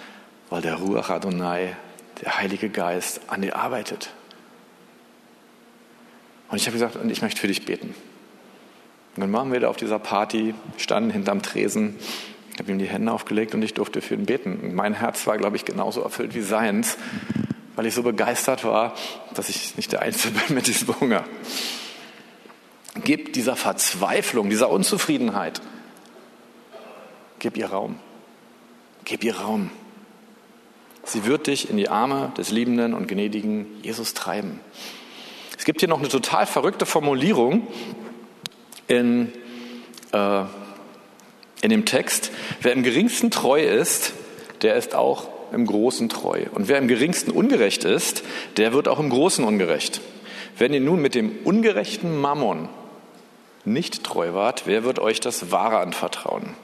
weil 0.49 0.63
der 0.63 0.77
Ruach 0.77 1.11
Adonai, 1.11 1.77
der 2.23 2.39
Heilige 2.39 2.69
Geist, 2.69 3.21
an 3.29 3.43
dir 3.43 3.57
arbeitet. 3.57 4.11
Und 6.51 6.57
ich 6.57 6.67
habe 6.67 6.75
gesagt, 6.75 6.97
und 6.97 7.11
ich 7.11 7.23
möchte 7.23 7.41
für 7.41 7.47
dich 7.47 7.65
beten. 7.65 7.95
Und 9.17 9.21
dann 9.21 9.33
waren 9.33 9.53
wir 9.53 9.61
da 9.61 9.69
auf 9.69 9.77
dieser 9.77 9.99
Party, 9.99 10.55
standen 10.77 11.11
hinterm 11.11 11.43
Tresen, 11.43 11.97
ich 12.53 12.59
habe 12.59 12.73
ihm 12.73 12.79
die 12.79 12.87
Hände 12.87 13.11
aufgelegt 13.11 13.55
und 13.55 13.63
ich 13.63 13.73
durfte 13.75 14.03
für 14.03 14.15
ihn 14.15 14.27
beten. 14.27 14.61
Und 14.61 14.75
mein 14.75 14.93
Herz 14.93 15.27
war, 15.27 15.39
glaube 15.39 15.57
ich, 15.57 15.65
genauso 15.65 16.03
erfüllt 16.03 16.35
wie 16.35 16.43
seins, 16.43 16.99
weil 17.75 17.87
ich 17.87 17.95
so 17.95 18.03
begeistert 18.03 18.65
war, 18.65 18.95
dass 19.35 19.49
ich 19.49 19.77
nicht 19.77 19.93
der 19.93 20.03
Einzige 20.03 20.39
bin 20.47 20.57
mit 20.57 20.67
diesem 20.67 21.01
Hunger. 21.01 21.25
Gib 23.03 23.33
dieser 23.33 23.57
Verzweiflung, 23.57 24.51
dieser 24.51 24.69
Unzufriedenheit, 24.69 25.63
gib 27.41 27.57
ihr 27.57 27.67
Raum. 27.67 27.99
Gib 29.05 29.25
ihr 29.25 29.37
Raum. 29.37 29.71
Sie 31.03 31.25
wird 31.25 31.49
dich 31.49 31.71
in 31.71 31.77
die 31.77 31.89
Arme 31.89 32.33
des 32.37 32.51
liebenden 32.51 32.95
und 32.95 33.09
gnädigen 33.09 33.67
Jesus 33.83 34.15
treiben. 34.15 34.61
Es 35.59 35.65
gibt 35.65 35.81
hier 35.81 35.89
noch 35.89 35.99
eine 35.99 36.09
total 36.09 36.47
verrückte 36.47 36.87
Formulierung 36.87 37.67
in, 38.87 39.33
äh, 40.13 40.45
in 41.63 41.71
dem 41.71 41.85
Text. 41.87 42.31
Wer 42.61 42.73
im 42.73 42.83
geringsten 42.83 43.31
treu 43.31 43.63
ist, 43.63 44.13
der 44.63 44.77
ist 44.77 44.95
auch 44.95 45.29
im 45.53 45.67
Großen 45.67 46.09
treu. 46.09 46.45
Und 46.53 46.69
wer 46.69 46.79
im 46.79 46.89
geringsten 46.89 47.31
ungerecht 47.31 47.85
ist, 47.85 48.23
der 48.57 48.73
wird 48.73 48.87
auch 48.89 49.01
im 49.01 49.11
Großen 49.11 49.45
ungerecht. 49.45 50.01
Wenn 50.59 50.73
ihr 50.73 50.81
nun 50.81 51.01
mit 51.01 51.15
dem 51.15 51.39
ungerechten 51.45 52.21
Mammon 52.21 52.69
nicht 53.65 54.05
treu 54.05 54.35
wart, 54.35 54.63
wer 54.67 54.85
wird 54.85 54.99
euch 54.99 55.21
das 55.21 55.51
Wahre 55.51 55.79
anvertrauen? 55.79 56.55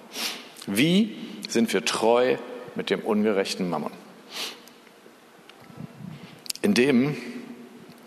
Wie 0.67 1.17
sind 1.49 1.73
wir 1.73 1.85
treu 1.85 2.37
mit 2.75 2.91
dem 2.91 3.01
ungerechten 3.01 3.71
Mammon? 3.71 3.93
Indem 6.61 7.17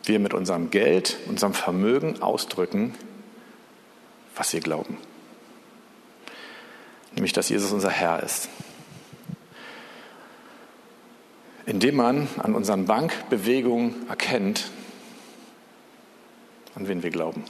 wir 0.04 0.20
mit 0.20 0.34
unserem 0.34 0.70
Geld, 0.70 1.18
unserem 1.28 1.54
Vermögen 1.54 2.22
ausdrücken, 2.22 2.96
was 4.36 4.52
wir 4.54 4.60
glauben. 4.60 4.98
Nämlich, 7.14 7.34
dass 7.34 7.50
Jesus 7.50 7.72
unser 7.72 7.90
Herr 7.90 8.22
ist. 8.24 8.50
Indem 11.66 11.96
man 11.96 12.28
an 12.38 12.56
unseren 12.56 12.86
Bankbewegungen 12.86 14.10
erkennt, 14.10 14.72
an 16.76 16.88
wen 16.88 17.04
wir 17.04 17.12
glauben. 17.12 17.44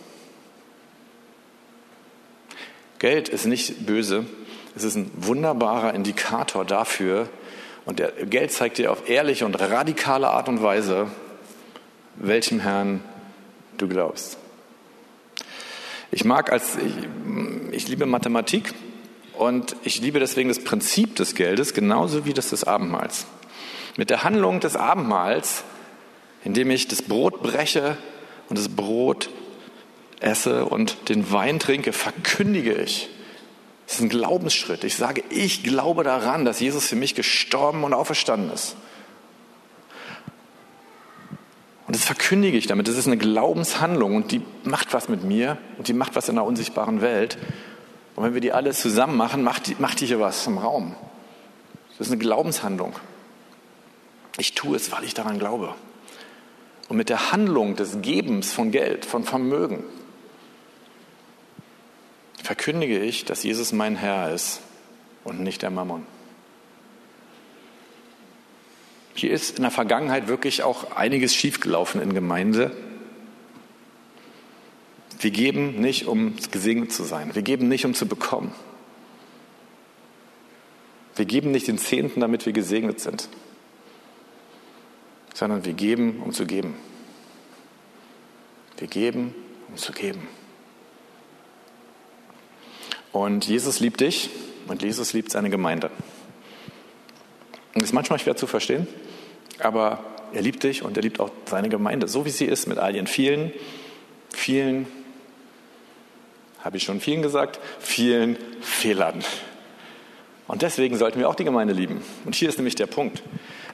Geld 2.99 3.29
ist 3.29 3.45
nicht 3.45 3.85
böse, 3.85 4.25
es 4.75 4.83
ist 4.83 4.95
ein 4.95 5.11
wunderbarer 5.15 5.93
Indikator 5.93 6.65
dafür, 6.65 7.29
und 7.85 7.97
der 7.97 8.11
Geld 8.11 8.51
zeigt 8.51 8.77
dir 8.77 8.91
auf 8.91 9.09
ehrliche 9.09 9.45
und 9.45 9.55
radikale 9.59 10.29
Art 10.29 10.47
und 10.47 10.61
Weise, 10.61 11.07
welchem 12.17 12.59
Herrn 12.59 13.03
du 13.77 13.87
glaubst. 13.87 14.37
Ich 16.11 16.23
mag 16.23 16.51
als, 16.51 16.77
ich, 16.77 16.93
ich 17.71 17.87
liebe 17.87 18.05
Mathematik 18.05 18.73
und 19.33 19.75
ich 19.83 20.01
liebe 20.01 20.19
deswegen 20.19 20.49
das 20.49 20.63
Prinzip 20.63 21.15
des 21.15 21.33
Geldes 21.33 21.73
genauso 21.73 22.25
wie 22.25 22.33
das 22.33 22.49
des 22.49 22.63
Abendmahls. 22.63 23.25
Mit 23.97 24.09
der 24.09 24.23
Handlung 24.23 24.59
des 24.59 24.75
Abendmahls, 24.75 25.63
indem 26.43 26.71
ich 26.71 26.87
das 26.87 27.01
Brot 27.01 27.41
breche 27.41 27.97
und 28.49 28.57
das 28.57 28.69
Brot 28.69 29.29
esse 30.19 30.65
und 30.65 31.09
den 31.09 31.31
Wein 31.31 31.59
trinke, 31.59 31.93
verkündige 31.93 32.73
ich. 32.73 33.09
Das 33.89 33.95
ist 33.95 34.03
ein 34.03 34.09
Glaubensschritt. 34.09 34.83
Ich 34.83 34.95
sage, 34.95 35.23
ich 35.31 35.63
glaube 35.63 36.03
daran, 36.03 36.45
dass 36.45 36.59
Jesus 36.59 36.85
für 36.85 36.95
mich 36.95 37.15
gestorben 37.15 37.83
und 37.83 37.95
auferstanden 37.95 38.51
ist. 38.51 38.75
Und 41.87 41.95
das 41.95 42.03
verkündige 42.03 42.55
ich 42.55 42.67
damit. 42.67 42.87
Das 42.87 42.95
ist 42.95 43.07
eine 43.07 43.17
Glaubenshandlung 43.17 44.15
und 44.15 44.31
die 44.31 44.43
macht 44.63 44.93
was 44.93 45.09
mit 45.09 45.23
mir 45.23 45.57
und 45.79 45.87
die 45.87 45.93
macht 45.93 46.15
was 46.15 46.29
in 46.29 46.37
einer 46.37 46.45
unsichtbaren 46.45 47.01
Welt. 47.01 47.39
Und 48.15 48.25
wenn 48.25 48.35
wir 48.35 48.41
die 48.41 48.51
alle 48.51 48.73
zusammen 48.73 49.17
machen, 49.17 49.41
macht 49.41 49.65
die, 49.65 49.75
macht 49.79 50.01
die 50.01 50.05
hier 50.05 50.19
was 50.19 50.45
im 50.45 50.59
Raum. 50.59 50.95
Das 51.97 52.05
ist 52.05 52.13
eine 52.13 52.21
Glaubenshandlung. 52.21 52.93
Ich 54.37 54.53
tue 54.53 54.75
es, 54.75 54.91
weil 54.91 55.03
ich 55.03 55.15
daran 55.15 55.39
glaube. 55.39 55.73
Und 56.89 56.97
mit 56.97 57.09
der 57.09 57.31
Handlung 57.31 57.75
des 57.75 58.03
Gebens 58.03 58.53
von 58.53 58.69
Geld, 58.69 59.03
von 59.03 59.23
Vermögen, 59.23 59.83
verkündige 62.43 62.99
ich, 62.99 63.25
dass 63.25 63.43
Jesus 63.43 63.71
mein 63.71 63.95
Herr 63.95 64.33
ist 64.33 64.61
und 65.23 65.41
nicht 65.41 65.61
der 65.61 65.69
Mammon. 65.69 66.05
Hier 69.13 69.31
ist 69.31 69.57
in 69.57 69.63
der 69.63 69.71
Vergangenheit 69.71 70.27
wirklich 70.27 70.63
auch 70.63 70.91
einiges 70.91 71.35
schiefgelaufen 71.35 72.01
in 72.01 72.13
Gemeinde. 72.13 72.71
Wir 75.19 75.31
geben 75.31 75.81
nicht, 75.81 76.07
um 76.07 76.35
gesegnet 76.51 76.93
zu 76.93 77.03
sein. 77.03 77.35
Wir 77.35 77.41
geben 77.41 77.67
nicht, 77.67 77.83
um 77.83 77.93
zu 77.93 78.07
bekommen. 78.07 78.53
Wir 81.17 81.25
geben 81.25 81.51
nicht 81.51 81.67
den 81.67 81.77
Zehnten, 81.77 82.21
damit 82.21 82.45
wir 82.45 82.53
gesegnet 82.53 83.01
sind, 83.01 83.27
sondern 85.33 85.65
wir 85.65 85.73
geben, 85.73 86.21
um 86.23 86.31
zu 86.31 86.45
geben. 86.45 86.75
Wir 88.77 88.87
geben, 88.87 89.35
um 89.67 89.75
zu 89.75 89.91
geben. 89.91 90.25
Und 93.11 93.47
Jesus 93.47 93.79
liebt 93.79 94.01
dich 94.01 94.29
und 94.67 94.83
Jesus 94.83 95.13
liebt 95.13 95.31
seine 95.31 95.49
Gemeinde. 95.49 95.87
Und 97.73 97.81
das 97.81 97.85
ist 97.85 97.93
manchmal 97.93 98.19
schwer 98.19 98.35
zu 98.35 98.47
verstehen, 98.47 98.87
aber 99.59 100.03
er 100.33 100.41
liebt 100.41 100.63
dich 100.63 100.83
und 100.83 100.97
er 100.97 101.03
liebt 101.03 101.19
auch 101.19 101.31
seine 101.45 101.69
Gemeinde, 101.69 102.07
so 102.07 102.25
wie 102.25 102.29
sie 102.29 102.45
ist, 102.45 102.67
mit 102.67 102.77
all 102.77 102.95
ihren 102.95 103.07
vielen, 103.07 103.51
vielen, 104.33 104.87
habe 106.63 106.77
ich 106.77 106.83
schon 106.83 106.99
vielen 106.99 107.21
gesagt, 107.21 107.59
vielen 107.79 108.37
Fehlern. 108.61 109.23
Und 110.47 110.61
deswegen 110.61 110.97
sollten 110.97 111.19
wir 111.19 111.29
auch 111.29 111.35
die 111.35 111.43
Gemeinde 111.43 111.73
lieben. 111.73 112.01
Und 112.25 112.35
hier 112.35 112.49
ist 112.49 112.57
nämlich 112.57 112.75
der 112.75 112.87
Punkt. 112.87 113.21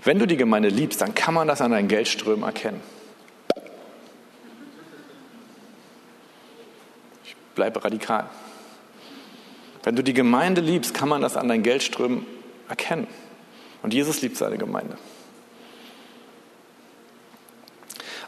Wenn 0.04 0.20
du 0.20 0.28
die 0.28 0.38
Gemeinde 0.38 0.70
liebst, 0.70 1.02
dann 1.02 1.16
kann 1.16 1.34
man 1.34 1.48
das 1.48 1.62
an 1.62 1.72
deinen 1.72 1.88
Geldströmen 1.88 2.44
erkennen. 2.44 2.82
Ich 7.24 7.36
bleibe 7.56 7.84
radikal. 7.84 8.30
Wenn 9.86 9.96
du 9.96 10.04
die 10.04 10.16
Gemeinde 10.16 10.62
liebst, 10.62 10.96
kann 10.96 11.08
man 11.08 11.22
das 11.22 11.38
an 11.38 11.48
deinen 11.48 11.62
Geldströmen 11.62 12.26
erkennen. 12.68 13.06
Und 13.84 13.94
Jesus 13.94 14.20
liebt 14.24 14.36
seine 14.36 14.58
Gemeinde. 14.58 14.98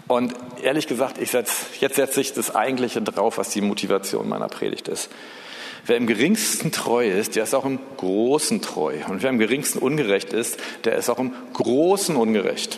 Und 0.08 0.36
ehrlich 0.62 0.86
gesagt, 0.86 1.17
ich 1.17 1.32
setz, 1.32 1.65
jetzt 1.80 1.96
setze 1.96 2.22
ich 2.22 2.34
das 2.34 2.56
Eigentliche 2.56 3.02
drauf, 3.02 3.39
was 3.39 3.50
die 3.50 3.62
Motivation 3.62 4.30
meiner 4.30 4.50
Predigt 4.50 4.88
ist. 4.88 5.10
Wer 5.88 5.98
im 5.98 6.06
geringsten 6.06 6.72
treu 6.72 7.10
ist, 7.10 7.36
der 7.36 7.43
ist 7.46 7.56
auch 7.56 7.65
im 7.65 7.80
Großen 7.98 8.62
treu. 8.62 8.93
Und 9.10 9.24
wer 9.24 9.32
im 9.32 9.39
geringsten 9.39 9.80
ungerecht 9.80 10.34
ist, 10.34 10.60
der 10.84 10.96
ist 10.96 11.10
auch 11.10 11.17
im 11.17 11.34
Großen 11.54 12.15
ungerecht. 12.15 12.78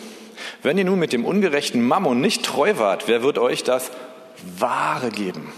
Wenn 0.62 0.78
ihr 0.78 0.86
nun 0.86 0.98
mit 0.98 1.12
dem 1.12 1.26
ungerechten 1.26 1.86
Mammon 1.86 2.22
nicht 2.22 2.46
treu 2.46 2.78
wart, 2.78 3.08
wer 3.08 3.22
wird 3.22 3.36
euch 3.36 3.62
das 3.62 3.90
Wahre 4.58 5.10
geben? 5.10 5.52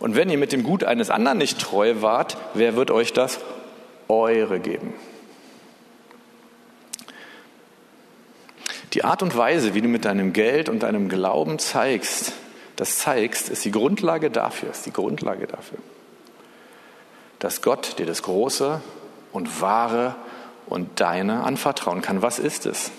Und 0.00 0.16
wenn 0.16 0.28
ihr 0.30 0.38
mit 0.38 0.50
dem 0.50 0.64
Gut 0.64 0.82
eines 0.82 1.10
anderen 1.10 1.38
nicht 1.38 1.60
treu 1.60 2.02
wart, 2.02 2.36
wer 2.54 2.74
wird 2.74 2.90
euch 2.90 3.12
das 3.12 3.38
Eure 4.08 4.58
geben? 4.58 4.92
Die 8.94 9.04
Art 9.04 9.22
und 9.22 9.36
Weise, 9.36 9.74
wie 9.74 9.82
du 9.82 9.88
mit 9.88 10.04
deinem 10.04 10.32
Geld 10.32 10.68
und 10.68 10.82
deinem 10.82 11.08
Glauben 11.08 11.60
zeigst, 11.60 12.32
das 12.74 12.98
zeigst, 12.98 13.48
ist 13.48 13.64
die 13.64 13.70
Grundlage 13.70 14.30
dafür, 14.30 14.70
ist 14.70 14.86
die 14.86 14.92
Grundlage 14.92 15.46
dafür 15.46 15.78
dass 17.40 17.62
Gott 17.62 17.98
dir 17.98 18.06
das 18.06 18.22
Große 18.22 18.80
und 19.32 19.60
Wahre 19.60 20.14
und 20.66 21.00
Deine 21.00 21.42
anvertrauen 21.42 22.02
kann. 22.02 22.22
Was 22.22 22.38
ist 22.38 22.66
es? 22.66 22.92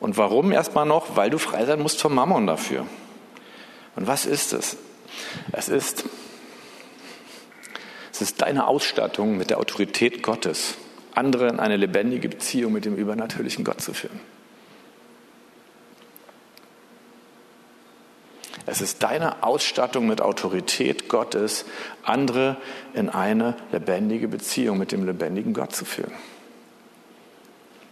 Und 0.00 0.16
warum 0.16 0.52
erstmal 0.52 0.86
noch? 0.86 1.16
Weil 1.16 1.28
du 1.28 1.38
frei 1.38 1.66
sein 1.66 1.80
musst 1.80 2.00
vom 2.00 2.14
Mammon 2.14 2.46
dafür. 2.46 2.86
Und 3.96 4.06
was 4.06 4.24
ist 4.24 4.52
es? 4.52 4.76
Es 5.52 5.68
ist, 5.68 6.04
es 8.12 8.20
ist 8.20 8.42
deine 8.42 8.66
Ausstattung 8.66 9.36
mit 9.36 9.50
der 9.50 9.58
Autorität 9.58 10.22
Gottes, 10.22 10.74
andere 11.14 11.48
in 11.48 11.60
eine 11.60 11.76
lebendige 11.76 12.28
Beziehung 12.28 12.72
mit 12.72 12.84
dem 12.84 12.96
übernatürlichen 12.96 13.64
Gott 13.64 13.80
zu 13.80 13.92
führen. 13.92 14.20
Es 18.66 18.82
ist 18.82 19.02
deine 19.02 19.42
Ausstattung 19.42 20.06
mit 20.06 20.20
Autorität 20.20 21.08
Gottes, 21.08 21.64
andere 22.02 22.58
in 22.92 23.08
eine 23.08 23.56
lebendige 23.72 24.28
Beziehung 24.28 24.76
mit 24.76 24.92
dem 24.92 25.06
lebendigen 25.06 25.54
Gott 25.54 25.74
zu 25.74 25.86
führen. 25.86 26.12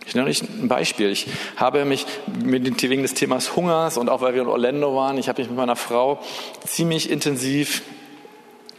Ich 0.06 0.14
nenne 0.14 0.28
euch 0.28 0.40
ein 0.42 0.68
Beispiel. 0.68 1.10
Ich 1.10 1.26
habe 1.56 1.84
mich 1.84 2.06
wegen 2.26 3.02
des 3.02 3.14
Themas 3.14 3.56
Hungers 3.56 3.98
und 3.98 4.08
auch 4.08 4.20
weil 4.20 4.34
wir 4.34 4.42
in 4.42 4.48
Orlando 4.48 4.94
waren, 4.94 5.18
ich 5.18 5.28
habe 5.28 5.42
mich 5.42 5.48
mit 5.48 5.56
meiner 5.56 5.74
Frau 5.74 6.22
ziemlich 6.64 7.10
intensiv 7.10 7.82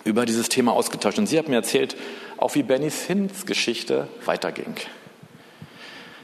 über 0.05 0.25
dieses 0.25 0.47
Thema 0.47 0.71
ausgetauscht. 0.71 1.19
Und 1.19 1.27
sie 1.27 1.37
hat 1.37 1.49
mir 1.49 1.57
erzählt, 1.57 1.97
auch 2.37 2.55
wie 2.55 2.63
Benny 2.63 2.89
Sinns 2.89 3.45
Geschichte 3.45 4.07
weiterging. 4.23 4.75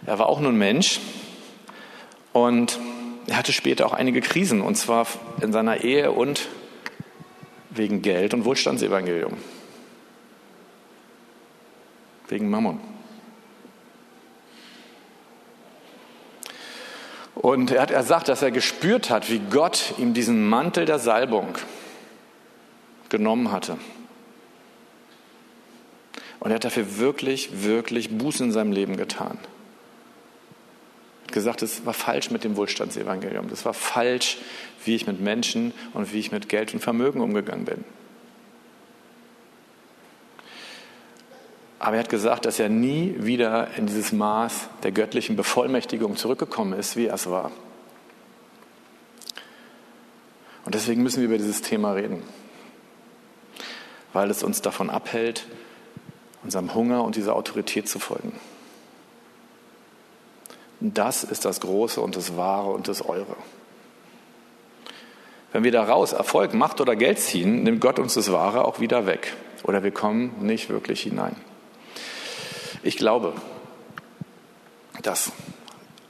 Er 0.05 0.19
war 0.19 0.27
auch 0.27 0.39
nur 0.39 0.53
ein 0.53 0.57
Mensch 0.57 1.01
und 2.31 2.79
er 3.27 3.37
hatte 3.37 3.51
später 3.51 3.85
auch 3.85 3.93
einige 3.93 4.21
Krisen, 4.21 4.61
und 4.61 4.75
zwar 4.75 5.07
in 5.41 5.51
seiner 5.51 5.83
Ehe 5.83 6.11
und 6.11 6.47
wegen 7.71 8.01
Geld 8.01 8.33
und 8.33 8.45
Wohlstandsevangelium. 8.45 9.33
Wegen 12.29 12.49
Mammon. 12.49 12.92
Und 17.35 17.71
er 17.71 17.81
hat 17.81 17.89
gesagt, 17.89 18.29
dass 18.29 18.41
er 18.41 18.51
gespürt 18.51 19.09
hat, 19.09 19.29
wie 19.29 19.39
Gott 19.39 19.93
ihm 19.97 20.13
diesen 20.13 20.47
Mantel 20.47 20.85
der 20.85 20.99
Salbung 20.99 21.55
genommen 23.09 23.51
hatte. 23.51 23.77
Und 26.39 26.51
er 26.51 26.55
hat 26.55 26.65
dafür 26.65 26.97
wirklich, 26.97 27.63
wirklich 27.63 28.17
Buße 28.17 28.43
in 28.43 28.51
seinem 28.51 28.71
Leben 28.71 28.97
getan 28.97 29.37
gesagt, 31.33 31.61
es 31.61 31.85
war 31.85 31.93
falsch 31.93 32.31
mit 32.31 32.45
dem 32.45 32.55
Wohlstandsevangelium. 32.55 33.49
Das 33.49 33.65
war 33.65 33.73
falsch, 33.73 34.37
wie 34.85 34.95
ich 34.95 35.07
mit 35.07 35.19
Menschen 35.19 35.73
und 35.93 36.13
wie 36.13 36.19
ich 36.19 36.31
mit 36.31 36.47
Geld 36.47 36.73
und 36.73 36.79
Vermögen 36.79 37.19
umgegangen 37.19 37.65
bin. 37.65 37.83
Aber 41.83 41.97
er 41.97 41.99
hat 41.99 42.09
gesagt, 42.09 42.45
dass 42.45 42.59
er 42.59 42.69
nie 42.69 43.13
wieder 43.17 43.67
in 43.75 43.87
dieses 43.87 44.13
Maß 44.13 44.69
der 44.83 44.93
göttlichen 44.93 45.35
Bevollmächtigung 45.35 46.15
zurückgekommen 46.15 46.79
ist, 46.79 46.95
wie 46.95 47.07
er 47.07 47.15
es 47.15 47.29
war. 47.29 47.51
Und 50.63 50.75
deswegen 50.75 51.03
müssen 51.03 51.17
wir 51.17 51.25
über 51.25 51.37
dieses 51.37 51.61
Thema 51.61 51.91
reden, 51.91 52.23
weil 54.13 54.31
es 54.31 54.43
uns 54.43 54.61
davon 54.61 54.89
abhält, 54.89 55.45
unserem 56.45 56.73
Hunger 56.73 57.03
und 57.03 57.17
dieser 57.17 57.35
Autorität 57.35 57.89
zu 57.89 57.99
folgen. 57.99 58.31
Das 60.79 61.25
ist 61.25 61.43
das 61.43 61.59
Große 61.59 61.99
und 61.99 62.15
das 62.15 62.37
Wahre 62.37 62.69
und 62.69 62.87
das 62.87 63.03
Eure. 63.03 63.35
Wenn 65.51 65.65
wir 65.65 65.73
daraus 65.73 66.13
Erfolg, 66.13 66.53
Macht 66.53 66.79
oder 66.79 66.95
Geld 66.95 67.19
ziehen, 67.19 67.63
nimmt 67.63 67.81
Gott 67.81 67.99
uns 67.99 68.13
das 68.13 68.31
Wahre 68.31 68.63
auch 68.63 68.79
wieder 68.79 69.05
weg. 69.05 69.33
Oder 69.63 69.83
wir 69.83 69.91
kommen 69.91 70.33
nicht 70.39 70.69
wirklich 70.69 71.01
hinein. 71.01 71.35
Ich 72.83 72.97
glaube, 72.97 73.33
dass 75.01 75.31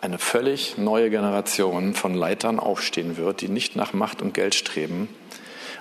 eine 0.02 0.18
völlig 0.18 0.78
neue 0.78 1.12
Generation 1.12 1.94
von 1.94 2.16
Leitern 2.16 2.60
aufstehen 2.60 3.16
wird, 3.16 3.42
die 3.42 3.48
nicht 3.48 3.76
nach 3.76 3.94
Macht 3.94 4.24
und 4.24 4.34
Geld 4.34 4.56
streben 4.56 5.08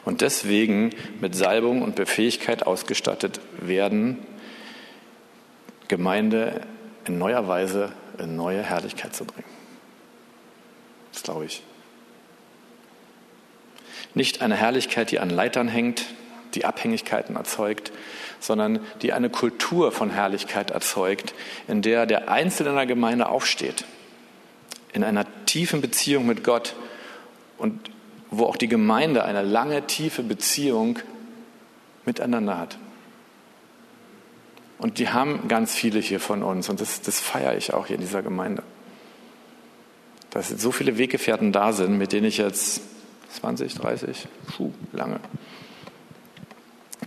und 0.05 0.21
deswegen 0.21 0.91
mit 1.21 1.35
Salbung 1.35 1.81
und 1.81 1.97
Befähigkeit 1.97 2.67
ausgestattet 2.67 3.41
werden, 3.59 4.19
Gemeinde 5.89 6.61
in 7.07 7.19
neuer 7.19 7.49
Weise 7.49 7.93
in 8.19 8.37
neue 8.37 8.63
Herrlichkeit 8.63 9.17
zu 9.17 9.25
bringen. 9.25 9.49
Das 11.13 11.23
glaube 11.23 11.47
ich. 11.47 11.63
Nicht 14.15 14.43
eine 14.43 14.57
Herrlichkeit, 14.57 15.11
die 15.11 15.21
an 15.21 15.31
Leitern 15.31 15.69
hängt, 15.69 16.05
die 16.55 16.65
Abhängigkeiten 16.65 17.37
erzeugt, 17.37 17.93
sondern 18.41 18.81
die 19.03 19.13
eine 19.13 19.31
Kultur 19.31 19.93
von 19.93 20.11
Herrlichkeit 20.11 20.71
erzeugt, 20.71 21.35
in 21.69 21.83
der 21.83 22.07
der 22.07 22.31
Einzelne 22.31 22.71
in 22.71 22.77
der 22.77 22.87
Gemeinde 22.87 23.29
aufsteht, 23.29 23.85
in 24.93 25.05
einer 25.05 25.27
tiefen 25.47 25.81
Beziehung 25.81 26.27
mit 26.27 26.45
Gott 26.45 26.75
und 27.59 27.91
wo 28.31 28.45
auch 28.47 28.57
die 28.57 28.69
Gemeinde 28.69 29.25
eine 29.25 29.43
lange, 29.43 29.87
tiefe 29.87 30.23
Beziehung 30.23 30.99
miteinander 32.05 32.59
hat. 32.59 32.79
Und 34.79 34.99
die 34.99 35.11
haben 35.11 35.47
ganz 35.47 35.75
viele 35.75 36.01
hier 36.01 36.19
von 36.19 36.43
uns 36.43 36.69
und 36.69 36.81
das, 36.81 37.03
das 37.03 37.21
feiere 37.21 37.57
ich 37.57 37.73
auch 37.73 37.87
hier 37.87 37.97
in 37.97 38.03
dieser 38.03 38.23
Gemeinde. 38.23 38.65
Dass 40.31 40.49
so 40.49 40.73
viele 40.73 40.99
Weggefährten 40.99 41.53
da 41.53 41.73
sind, 41.73 41.99
mit 41.99 42.13
denen 42.13 42.27
ich 42.27 42.39
jetzt 42.39 42.81
20, 43.41 43.75
30, 43.75 44.27
puh, 44.57 44.73
lange. 44.93 45.21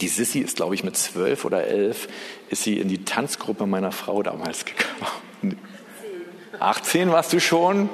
Die 0.02 0.08
Sissy 0.08 0.40
ist, 0.40 0.58
glaube 0.58 0.76
ich, 0.76 0.84
mit 0.84 0.98
zwölf 0.98 1.46
oder 1.46 1.64
elf, 1.66 2.08
ist 2.50 2.64
sie 2.64 2.80
in 2.80 2.90
die 2.90 3.06
Tanzgruppe 3.06 3.66
meiner 3.66 3.92
Frau 3.92 4.24
damals 4.24 4.66
gekommen. 4.66 5.58
18 6.60 7.12
warst 7.12 7.32
du 7.34 7.40
schon? 7.40 7.90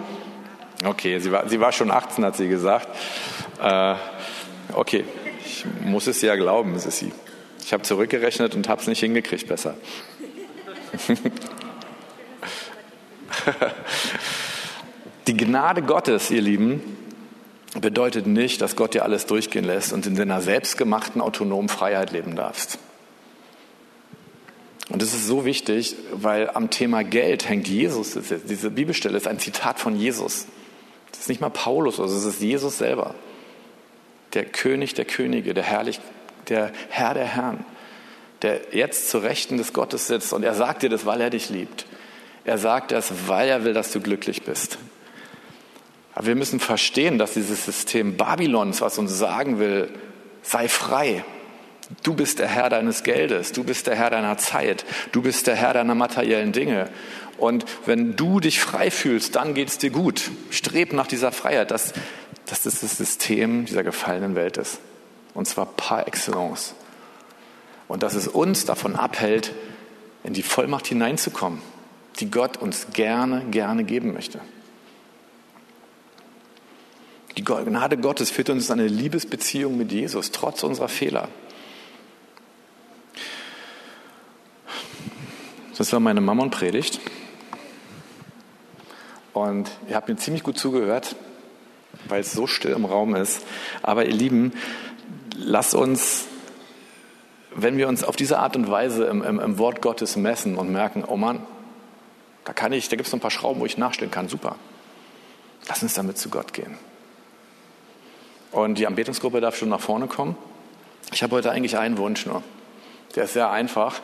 Okay, 0.83 1.19
sie 1.19 1.31
war, 1.31 1.47
sie 1.47 1.59
war 1.59 1.71
schon 1.71 1.91
18, 1.91 2.25
hat 2.25 2.35
sie 2.37 2.47
gesagt. 2.47 2.87
Äh, 3.61 3.95
okay, 4.73 5.05
ich 5.45 5.65
muss 5.81 6.07
es 6.07 6.21
ja 6.21 6.35
glauben, 6.35 6.79
Sissy. 6.79 7.11
Ich 7.63 7.71
habe 7.73 7.83
zurückgerechnet 7.83 8.55
und 8.55 8.67
habe 8.67 8.81
es 8.81 8.87
nicht 8.87 8.99
hingekriegt 8.99 9.47
besser. 9.47 9.75
Die 15.27 15.37
Gnade 15.37 15.83
Gottes, 15.83 16.31
ihr 16.31 16.41
Lieben, 16.41 16.81
bedeutet 17.79 18.27
nicht, 18.27 18.61
dass 18.61 18.75
Gott 18.75 18.93
dir 18.93 19.03
alles 19.03 19.25
durchgehen 19.25 19.63
lässt 19.63 19.93
und 19.93 20.05
in 20.05 20.15
deiner 20.15 20.41
selbstgemachten 20.41 21.21
autonomen 21.21 21.69
Freiheit 21.69 22.11
leben 22.11 22.35
darfst. 22.35 22.79
Und 24.89 25.01
das 25.01 25.13
ist 25.13 25.25
so 25.25 25.45
wichtig, 25.45 25.95
weil 26.11 26.49
am 26.49 26.69
Thema 26.69 27.03
Geld 27.03 27.47
hängt 27.47 27.69
Jesus. 27.69 28.17
Diese 28.49 28.71
Bibelstelle 28.71 29.15
ist 29.15 29.27
ein 29.27 29.39
Zitat 29.39 29.79
von 29.79 29.95
Jesus. 29.95 30.47
Das 31.11 31.21
ist 31.21 31.29
nicht 31.29 31.39
mal 31.39 31.49
Paulus, 31.49 31.99
also 31.99 32.17
es 32.17 32.25
ist 32.25 32.41
Jesus 32.41 32.77
selber. 32.77 33.15
Der 34.33 34.43
König 34.43 34.93
der 34.93 35.05
Könige, 35.05 35.53
der, 35.53 35.63
Herrlich, 35.63 36.01
der 36.49 36.71
Herr 36.89 37.13
der 37.13 37.25
Herren, 37.25 37.63
der 38.41 38.59
jetzt 38.73 39.09
zu 39.09 39.19
Rechten 39.19 39.57
des 39.57 39.71
Gottes 39.71 40.07
sitzt. 40.07 40.33
Und 40.33 40.43
er 40.43 40.55
sagt 40.55 40.83
dir 40.83 40.89
das, 40.89 41.05
weil 41.05 41.21
er 41.21 41.29
dich 41.29 41.49
liebt. 41.49 41.85
Er 42.43 42.57
sagt 42.57 42.91
das, 42.91 43.27
weil 43.27 43.47
er 43.47 43.63
will, 43.63 43.73
dass 43.73 43.93
du 43.93 44.01
glücklich 44.01 44.43
bist. 44.43 44.77
Aber 46.21 46.27
wir 46.27 46.35
müssen 46.35 46.59
verstehen, 46.59 47.17
dass 47.17 47.33
dieses 47.33 47.65
System 47.65 48.15
Babylons, 48.15 48.79
was 48.79 48.99
uns 48.99 49.17
sagen 49.17 49.57
will, 49.57 49.89
sei 50.43 50.67
frei. 50.67 51.25
Du 52.03 52.13
bist 52.13 52.37
der 52.37 52.47
Herr 52.47 52.69
deines 52.69 53.01
Geldes, 53.01 53.53
du 53.53 53.63
bist 53.63 53.87
der 53.87 53.95
Herr 53.95 54.11
deiner 54.11 54.37
Zeit, 54.37 54.85
du 55.13 55.23
bist 55.23 55.47
der 55.47 55.55
Herr 55.55 55.73
deiner 55.73 55.95
materiellen 55.95 56.51
Dinge. 56.51 56.89
Und 57.39 57.65
wenn 57.87 58.15
du 58.15 58.39
dich 58.39 58.59
frei 58.59 58.91
fühlst, 58.91 59.35
dann 59.35 59.55
geht 59.55 59.69
es 59.69 59.79
dir 59.79 59.89
gut. 59.89 60.29
Streb 60.51 60.93
nach 60.93 61.07
dieser 61.07 61.31
Freiheit, 61.31 61.71
dass, 61.71 61.91
dass 62.45 62.61
das 62.61 62.81
das 62.81 62.97
System 62.97 63.65
dieser 63.65 63.81
gefallenen 63.81 64.35
Welt 64.35 64.57
ist. 64.57 64.79
Und 65.33 65.47
zwar 65.47 65.65
par 65.65 66.07
excellence. 66.07 66.75
Und 67.87 68.03
dass 68.03 68.13
es 68.13 68.27
uns 68.27 68.65
davon 68.65 68.95
abhält, 68.95 69.53
in 70.23 70.33
die 70.33 70.43
Vollmacht 70.43 70.85
hineinzukommen, 70.85 71.63
die 72.19 72.29
Gott 72.29 72.57
uns 72.57 72.89
gerne, 72.93 73.43
gerne 73.49 73.83
geben 73.85 74.13
möchte. 74.13 74.39
Die 77.41 77.45
Gnade 77.45 77.97
Gottes 77.97 78.29
führt 78.29 78.51
uns 78.51 78.69
in 78.69 78.79
eine 78.79 78.87
Liebesbeziehung 78.87 79.75
mit 79.75 79.91
Jesus, 79.91 80.29
trotz 80.29 80.61
unserer 80.61 80.89
Fehler. 80.89 81.27
Das 85.75 85.91
war 85.91 85.99
meine 85.99 86.21
Mammon-Predigt. 86.21 86.99
Und 89.33 89.71
ihr 89.89 89.95
habt 89.95 90.07
mir 90.07 90.17
ziemlich 90.17 90.43
gut 90.43 90.59
zugehört, 90.59 91.15
weil 92.09 92.21
es 92.21 92.31
so 92.31 92.45
still 92.45 92.73
im 92.73 92.85
Raum 92.85 93.15
ist. 93.15 93.43
Aber 93.81 94.05
ihr 94.05 94.13
Lieben, 94.13 94.53
lasst 95.35 95.73
uns, 95.73 96.25
wenn 97.55 97.75
wir 97.75 97.87
uns 97.87 98.03
auf 98.03 98.15
diese 98.15 98.37
Art 98.37 98.55
und 98.55 98.69
Weise 98.69 99.05
im, 99.05 99.23
im, 99.23 99.39
im 99.39 99.57
Wort 99.57 99.81
Gottes 99.81 100.15
messen 100.15 100.57
und 100.57 100.71
merken, 100.71 101.03
oh 101.07 101.17
Mann, 101.17 101.43
da 102.45 102.53
kann 102.53 102.71
ich, 102.71 102.87
da 102.89 102.97
gibt 102.97 103.07
es 103.07 103.11
noch 103.11 103.17
ein 103.17 103.23
paar 103.23 103.31
Schrauben, 103.31 103.59
wo 103.59 103.65
ich 103.65 103.79
nachstellen 103.79 104.11
kann, 104.11 104.29
super. 104.29 104.57
Lass 105.67 105.81
uns 105.81 105.95
damit 105.95 106.19
zu 106.19 106.29
Gott 106.29 106.53
gehen. 106.53 106.77
Und 108.51 108.77
die 108.77 108.87
Anbetungsgruppe 108.87 109.41
darf 109.41 109.55
schon 109.55 109.69
nach 109.69 109.79
vorne 109.79 110.07
kommen. 110.07 110.35
Ich 111.13 111.23
habe 111.23 111.35
heute 111.35 111.51
eigentlich 111.51 111.77
einen 111.77 111.97
Wunsch 111.97 112.25
nur. 112.25 112.43
Der 113.15 113.25
ist 113.25 113.33
sehr 113.33 113.49
einfach. 113.51 114.01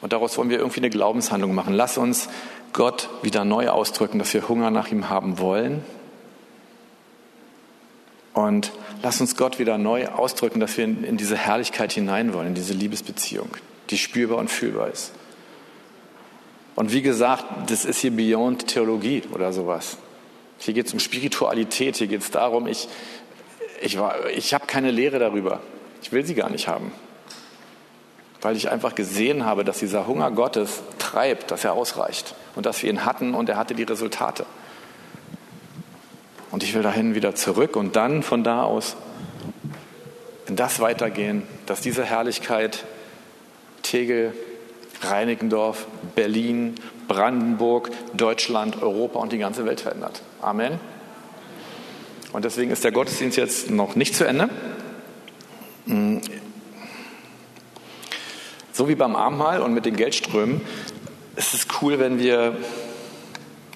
Und 0.00 0.12
daraus 0.12 0.36
wollen 0.36 0.50
wir 0.50 0.58
irgendwie 0.58 0.80
eine 0.80 0.90
Glaubenshandlung 0.90 1.54
machen. 1.54 1.74
Lass 1.74 1.98
uns 1.98 2.28
Gott 2.72 3.08
wieder 3.22 3.44
neu 3.44 3.68
ausdrücken, 3.68 4.18
dass 4.18 4.34
wir 4.34 4.48
Hunger 4.48 4.70
nach 4.70 4.88
ihm 4.88 5.08
haben 5.08 5.38
wollen. 5.38 5.84
Und 8.34 8.70
lass 9.02 9.20
uns 9.20 9.36
Gott 9.36 9.58
wieder 9.58 9.78
neu 9.78 10.08
ausdrücken, 10.08 10.60
dass 10.60 10.76
wir 10.76 10.84
in, 10.84 11.04
in 11.04 11.16
diese 11.16 11.36
Herrlichkeit 11.36 11.92
hinein 11.92 12.34
wollen, 12.34 12.48
in 12.48 12.54
diese 12.54 12.74
Liebesbeziehung, 12.74 13.48
die 13.90 13.96
spürbar 13.96 14.38
und 14.38 14.50
fühlbar 14.50 14.88
ist. 14.88 15.12
Und 16.74 16.92
wie 16.92 17.00
gesagt, 17.00 17.46
das 17.70 17.86
ist 17.86 18.00
hier 18.00 18.10
Beyond 18.10 18.66
Theologie 18.66 19.22
oder 19.32 19.54
sowas. 19.54 19.96
Hier 20.58 20.74
geht 20.74 20.86
es 20.86 20.92
um 20.92 21.00
Spiritualität, 21.00 21.96
hier 21.96 22.06
geht 22.06 22.20
es 22.20 22.30
darum, 22.30 22.66
ich, 22.66 22.88
ich, 23.80 23.98
ich 24.34 24.54
habe 24.54 24.66
keine 24.66 24.90
Lehre 24.90 25.18
darüber. 25.18 25.60
Ich 26.02 26.12
will 26.12 26.24
sie 26.24 26.34
gar 26.34 26.50
nicht 26.50 26.68
haben. 26.68 26.92
Weil 28.42 28.56
ich 28.56 28.70
einfach 28.70 28.94
gesehen 28.94 29.44
habe, 29.44 29.64
dass 29.64 29.78
dieser 29.78 30.06
Hunger 30.06 30.30
Gottes 30.30 30.82
treibt, 30.98 31.50
dass 31.50 31.64
er 31.64 31.72
ausreicht 31.72 32.34
und 32.54 32.66
dass 32.66 32.82
wir 32.82 32.90
ihn 32.90 33.04
hatten 33.04 33.34
und 33.34 33.48
er 33.48 33.56
hatte 33.56 33.74
die 33.74 33.82
Resultate. 33.82 34.46
Und 36.50 36.62
ich 36.62 36.74
will 36.74 36.82
dahin 36.82 37.14
wieder 37.14 37.34
zurück 37.34 37.76
und 37.76 37.96
dann 37.96 38.22
von 38.22 38.44
da 38.44 38.62
aus 38.62 38.96
in 40.46 40.56
das 40.56 40.80
weitergehen, 40.80 41.42
dass 41.66 41.80
diese 41.80 42.04
Herrlichkeit 42.04 42.84
Tegel, 43.82 44.32
Reinickendorf, 45.02 45.86
Berlin, 46.14 46.76
Brandenburg, 47.08 47.90
Deutschland, 48.14 48.80
Europa 48.82 49.18
und 49.18 49.32
die 49.32 49.38
ganze 49.38 49.64
Welt 49.64 49.80
verändert. 49.80 50.22
Amen. 50.40 50.78
Und 52.36 52.44
deswegen 52.44 52.70
ist 52.70 52.84
der 52.84 52.92
Gottesdienst 52.92 53.38
jetzt 53.38 53.70
noch 53.70 53.96
nicht 53.96 54.14
zu 54.14 54.26
Ende. 54.26 54.50
So 58.74 58.90
wie 58.90 58.94
beim 58.94 59.16
Abendmahl 59.16 59.62
und 59.62 59.72
mit 59.72 59.86
den 59.86 59.96
Geldströmen 59.96 60.60
ist 61.36 61.54
es 61.54 61.66
cool, 61.80 61.98
wenn 61.98 62.18
wir, 62.18 62.58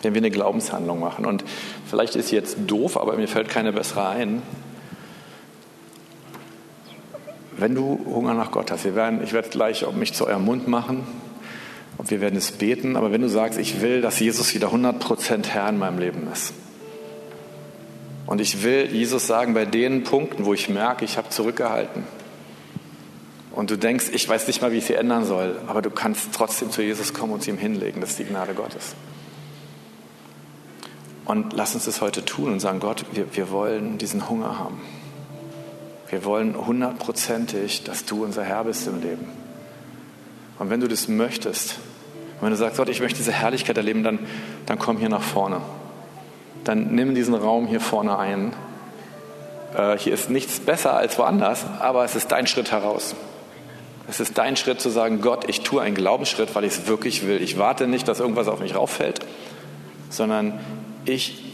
wenn 0.02 0.12
wir 0.12 0.18
eine 0.20 0.30
Glaubenshandlung 0.30 1.00
machen. 1.00 1.24
Und 1.24 1.42
vielleicht 1.88 2.16
ist 2.16 2.28
sie 2.28 2.36
jetzt 2.36 2.58
doof, 2.66 2.98
aber 2.98 3.16
mir 3.16 3.28
fällt 3.28 3.48
keine 3.48 3.72
bessere 3.72 4.06
ein. 4.10 4.42
Wenn 7.56 7.74
du 7.74 7.98
Hunger 8.04 8.34
nach 8.34 8.50
Gott 8.50 8.70
hast, 8.70 8.84
wir 8.84 8.94
werden, 8.94 9.24
ich 9.24 9.32
werde 9.32 9.48
gleich 9.48 9.90
mich 9.92 10.12
zu 10.12 10.26
eurem 10.26 10.44
Mund 10.44 10.68
machen 10.68 11.06
und 11.96 12.10
wir 12.10 12.20
werden 12.20 12.36
es 12.36 12.52
beten, 12.52 12.96
aber 12.96 13.10
wenn 13.10 13.22
du 13.22 13.30
sagst, 13.30 13.58
ich 13.58 13.80
will, 13.80 14.02
dass 14.02 14.20
Jesus 14.20 14.54
wieder 14.54 14.68
100% 14.68 15.46
Herr 15.46 15.70
in 15.70 15.78
meinem 15.78 15.98
Leben 15.98 16.28
ist, 16.30 16.52
und 18.30 18.40
ich 18.40 18.62
will 18.62 18.88
Jesus 18.92 19.26
sagen, 19.26 19.54
bei 19.54 19.64
den 19.64 20.04
Punkten, 20.04 20.44
wo 20.44 20.54
ich 20.54 20.68
merke, 20.68 21.04
ich 21.04 21.16
habe 21.16 21.30
zurückgehalten. 21.30 22.04
Und 23.50 23.72
du 23.72 23.76
denkst, 23.76 24.06
ich 24.12 24.28
weiß 24.28 24.46
nicht 24.46 24.62
mal, 24.62 24.70
wie 24.70 24.76
ich 24.76 24.84
sie 24.84 24.94
ändern 24.94 25.24
soll, 25.24 25.56
aber 25.66 25.82
du 25.82 25.90
kannst 25.90 26.28
trotzdem 26.32 26.70
zu 26.70 26.80
Jesus 26.80 27.12
kommen 27.12 27.32
und 27.32 27.42
sie 27.42 27.50
ihm 27.50 27.58
hinlegen. 27.58 28.00
Das 28.00 28.10
ist 28.10 28.20
die 28.20 28.24
Gnade 28.24 28.54
Gottes. 28.54 28.94
Und 31.24 31.54
lass 31.54 31.74
uns 31.74 31.86
das 31.86 32.00
heute 32.00 32.24
tun 32.24 32.52
und 32.52 32.60
sagen, 32.60 32.78
Gott, 32.78 33.04
wir, 33.10 33.34
wir 33.34 33.50
wollen 33.50 33.98
diesen 33.98 34.28
Hunger 34.30 34.60
haben. 34.60 34.80
Wir 36.08 36.24
wollen 36.24 36.54
hundertprozentig, 36.54 37.82
dass 37.82 38.04
du 38.04 38.22
unser 38.22 38.44
Herr 38.44 38.62
bist 38.62 38.86
im 38.86 39.02
Leben. 39.02 39.26
Und 40.60 40.70
wenn 40.70 40.78
du 40.78 40.86
das 40.86 41.08
möchtest, 41.08 41.80
wenn 42.40 42.50
du 42.50 42.56
sagst, 42.56 42.76
Gott, 42.76 42.90
ich 42.90 43.00
möchte 43.00 43.18
diese 43.18 43.32
Herrlichkeit 43.32 43.76
erleben, 43.76 44.04
dann, 44.04 44.20
dann 44.66 44.78
komm 44.78 44.98
hier 44.98 45.08
nach 45.08 45.20
vorne 45.20 45.60
dann 46.64 46.94
nimm 46.94 47.14
diesen 47.14 47.34
Raum 47.34 47.66
hier 47.66 47.80
vorne 47.80 48.18
ein. 48.18 48.52
Äh, 49.76 49.98
hier 49.98 50.12
ist 50.12 50.30
nichts 50.30 50.60
besser 50.60 50.94
als 50.94 51.18
woanders, 51.18 51.64
aber 51.80 52.04
es 52.04 52.14
ist 52.14 52.32
dein 52.32 52.46
Schritt 52.46 52.70
heraus. 52.70 53.14
Es 54.08 54.20
ist 54.20 54.38
dein 54.38 54.56
Schritt 54.56 54.80
zu 54.80 54.90
sagen, 54.90 55.20
Gott, 55.20 55.48
ich 55.48 55.60
tue 55.60 55.82
einen 55.82 55.94
Glaubensschritt, 55.94 56.54
weil 56.54 56.64
ich 56.64 56.72
es 56.72 56.86
wirklich 56.86 57.26
will. 57.26 57.40
Ich 57.40 57.58
warte 57.58 57.86
nicht, 57.86 58.08
dass 58.08 58.20
irgendwas 58.20 58.48
auf 58.48 58.60
mich 58.60 58.74
rauffällt, 58.74 59.20
sondern 60.08 60.58
ich 61.04 61.44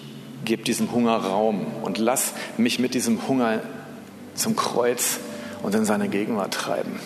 gebe 0.45 0.63
diesem 0.63 0.93
Hunger 0.93 1.17
Raum 1.17 1.67
und 1.83 1.99
lass 1.99 2.33
mich 2.57 2.79
mit 2.79 2.95
diesem 2.95 3.29
Hunger 3.29 3.61
zum 4.35 4.57
Kreuz 4.57 5.19
und 5.63 5.75
in 5.75 5.85
seine 5.85 6.09
Gegenwart 6.09 6.55
treiben. 6.55 6.99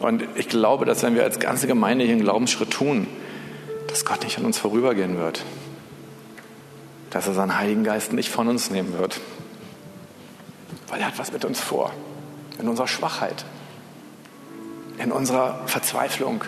Und 0.00 0.24
ich 0.34 0.48
glaube, 0.48 0.86
dass 0.86 1.02
wenn 1.02 1.14
wir 1.14 1.22
als 1.22 1.38
ganze 1.38 1.66
Gemeinde 1.66 2.04
hier 2.04 2.14
einen 2.14 2.22
Glaubensschritt 2.22 2.70
tun, 2.70 3.06
dass 3.88 4.04
Gott 4.04 4.24
nicht 4.24 4.38
an 4.38 4.46
uns 4.46 4.58
vorübergehen 4.58 5.18
wird 5.18 5.44
dass 7.10 7.26
er 7.26 7.34
seinen 7.34 7.58
Heiligen 7.58 7.84
Geist 7.84 8.12
nicht 8.12 8.30
von 8.30 8.48
uns 8.48 8.70
nehmen 8.70 8.98
wird. 8.98 9.20
Weil 10.88 11.00
er 11.00 11.08
hat 11.08 11.18
was 11.18 11.32
mit 11.32 11.44
uns 11.44 11.60
vor. 11.60 11.92
In 12.58 12.68
unserer 12.68 12.88
Schwachheit. 12.88 13.44
In 14.98 15.12
unserer 15.12 15.66
Verzweiflung. 15.66 16.44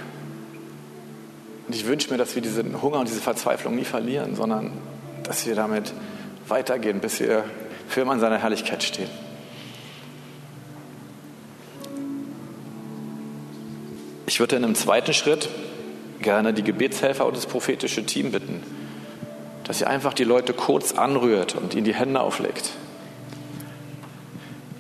Und 1.66 1.74
ich 1.74 1.86
wünsche 1.86 2.10
mir, 2.10 2.18
dass 2.18 2.34
wir 2.34 2.42
diesen 2.42 2.82
Hunger 2.82 2.98
und 3.00 3.08
diese 3.08 3.20
Verzweiflung 3.20 3.74
nie 3.76 3.84
verlieren, 3.84 4.36
sondern 4.36 4.72
dass 5.22 5.46
wir 5.46 5.54
damit 5.54 5.92
weitergehen, 6.48 7.00
bis 7.00 7.20
wir 7.20 7.44
für 7.88 8.02
immer 8.02 8.14
in 8.14 8.20
seiner 8.20 8.38
Herrlichkeit 8.38 8.82
stehen. 8.82 9.10
Ich 14.26 14.40
würde 14.40 14.56
in 14.56 14.64
einem 14.64 14.74
zweiten 14.74 15.12
Schritt 15.12 15.48
gerne 16.20 16.54
die 16.54 16.62
Gebetshelfer 16.62 17.26
und 17.26 17.36
das 17.36 17.46
prophetische 17.46 18.06
Team 18.06 18.32
bitten, 18.32 18.62
dass 19.72 19.80
ihr 19.80 19.88
einfach 19.88 20.12
die 20.12 20.24
Leute 20.24 20.52
kurz 20.52 20.92
anrührt 20.92 21.54
und 21.54 21.72
ihnen 21.72 21.84
die 21.84 21.94
Hände 21.94 22.20
auflegt. 22.20 22.72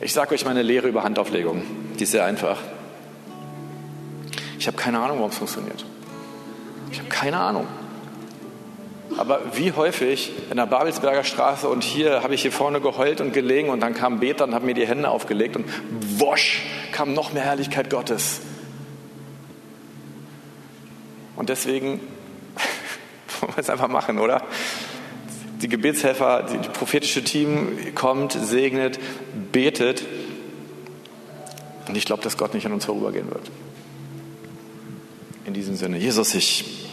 Ich 0.02 0.12
sage 0.12 0.34
euch 0.34 0.44
meine 0.44 0.60
Lehre 0.60 0.86
über 0.86 1.02
Handauflegung. 1.02 1.62
Die 1.98 2.02
ist 2.02 2.10
sehr 2.10 2.26
einfach. 2.26 2.58
Ich 4.58 4.66
habe 4.66 4.76
keine 4.76 5.00
Ahnung, 5.00 5.16
warum 5.16 5.30
es 5.30 5.38
funktioniert. 5.38 5.86
Ich 6.90 6.98
habe 6.98 7.08
keine 7.08 7.38
Ahnung. 7.38 7.66
Aber 9.16 9.40
wie 9.54 9.72
häufig 9.72 10.30
in 10.50 10.58
der 10.58 10.66
Babelsberger 10.66 11.24
Straße 11.24 11.70
und 11.70 11.84
hier 11.84 12.22
habe 12.22 12.34
ich 12.34 12.42
hier 12.42 12.52
vorne 12.52 12.82
geheult 12.82 13.22
und 13.22 13.32
gelegen 13.32 13.70
und 13.70 13.80
dann 13.80 13.94
kam 13.94 14.20
Beter 14.20 14.44
und 14.44 14.54
hat 14.54 14.62
mir 14.62 14.74
die 14.74 14.86
Hände 14.86 15.08
aufgelegt 15.08 15.56
und 15.56 15.64
wosch 16.20 16.66
kam 16.92 17.14
noch 17.14 17.32
mehr 17.32 17.44
Herrlichkeit 17.44 17.88
Gottes. 17.88 18.42
Und 21.34 21.48
deswegen 21.48 21.98
Wollen 23.52 23.56
wir 23.56 23.60
es 23.60 23.70
einfach 23.70 23.88
machen, 23.88 24.20
oder? 24.20 24.42
Die 25.60 25.68
Gebetshelfer, 25.68 26.44
die 26.44 26.68
prophetische 26.68 27.24
Team 27.24 27.94
kommt, 27.94 28.32
segnet, 28.32 29.00
betet. 29.50 30.04
Und 31.88 31.96
ich 31.96 32.04
glaube, 32.04 32.22
dass 32.22 32.36
Gott 32.36 32.54
nicht 32.54 32.66
an 32.66 32.72
uns 32.72 32.84
vorübergehen 32.84 33.28
wird. 33.28 33.50
In 35.44 35.54
diesem 35.54 35.74
Sinne, 35.74 35.98
Jesus, 35.98 36.36
ich, 36.36 36.88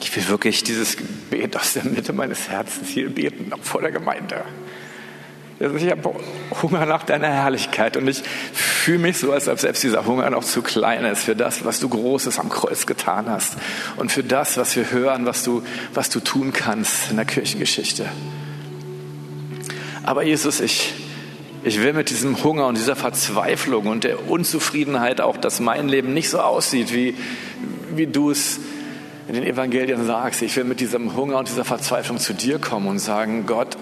ich 0.00 0.16
will 0.16 0.28
wirklich 0.28 0.64
dieses 0.64 0.96
Gebet 0.96 1.56
aus 1.56 1.74
der 1.74 1.84
Mitte 1.84 2.12
meines 2.12 2.48
Herzens 2.48 2.88
hier 2.88 3.08
beten, 3.08 3.52
vor 3.62 3.80
der 3.80 3.92
Gemeinde. 3.92 4.44
Ich 5.60 5.90
habe 5.90 6.14
Hunger 6.62 6.86
nach 6.86 7.02
deiner 7.02 7.28
Herrlichkeit 7.28 7.96
und 7.96 8.06
ich 8.06 8.22
fühle 8.52 9.00
mich 9.00 9.18
so, 9.18 9.32
als 9.32 9.48
ob 9.48 9.58
selbst 9.58 9.82
dieser 9.82 10.06
Hunger 10.06 10.30
noch 10.30 10.44
zu 10.44 10.62
klein 10.62 11.04
ist 11.04 11.24
für 11.24 11.34
das, 11.34 11.64
was 11.64 11.80
du 11.80 11.88
Großes 11.88 12.38
am 12.38 12.48
Kreuz 12.48 12.86
getan 12.86 13.28
hast 13.28 13.56
und 13.96 14.12
für 14.12 14.22
das, 14.22 14.56
was 14.56 14.76
wir 14.76 14.92
hören, 14.92 15.26
was 15.26 15.42
du, 15.42 15.64
was 15.94 16.10
du 16.10 16.20
tun 16.20 16.52
kannst 16.52 17.10
in 17.10 17.16
der 17.16 17.24
Kirchengeschichte. 17.24 18.06
Aber 20.04 20.22
Jesus, 20.22 20.60
ich, 20.60 20.94
ich 21.64 21.82
will 21.82 21.92
mit 21.92 22.10
diesem 22.10 22.44
Hunger 22.44 22.68
und 22.68 22.78
dieser 22.78 22.94
Verzweiflung 22.94 23.86
und 23.86 24.04
der 24.04 24.30
Unzufriedenheit 24.30 25.20
auch, 25.20 25.36
dass 25.36 25.58
mein 25.58 25.88
Leben 25.88 26.14
nicht 26.14 26.30
so 26.30 26.38
aussieht, 26.38 26.94
wie, 26.94 27.16
wie 27.96 28.06
du 28.06 28.30
es 28.30 28.60
in 29.26 29.34
den 29.34 29.44
Evangelien 29.44 30.06
sagst. 30.06 30.40
Ich 30.42 30.56
will 30.56 30.64
mit 30.64 30.78
diesem 30.78 31.16
Hunger 31.16 31.38
und 31.38 31.48
dieser 31.48 31.64
Verzweiflung 31.64 32.18
zu 32.18 32.32
dir 32.32 32.60
kommen 32.60 32.86
und 32.86 33.00
sagen, 33.00 33.44
Gott, 33.44 33.76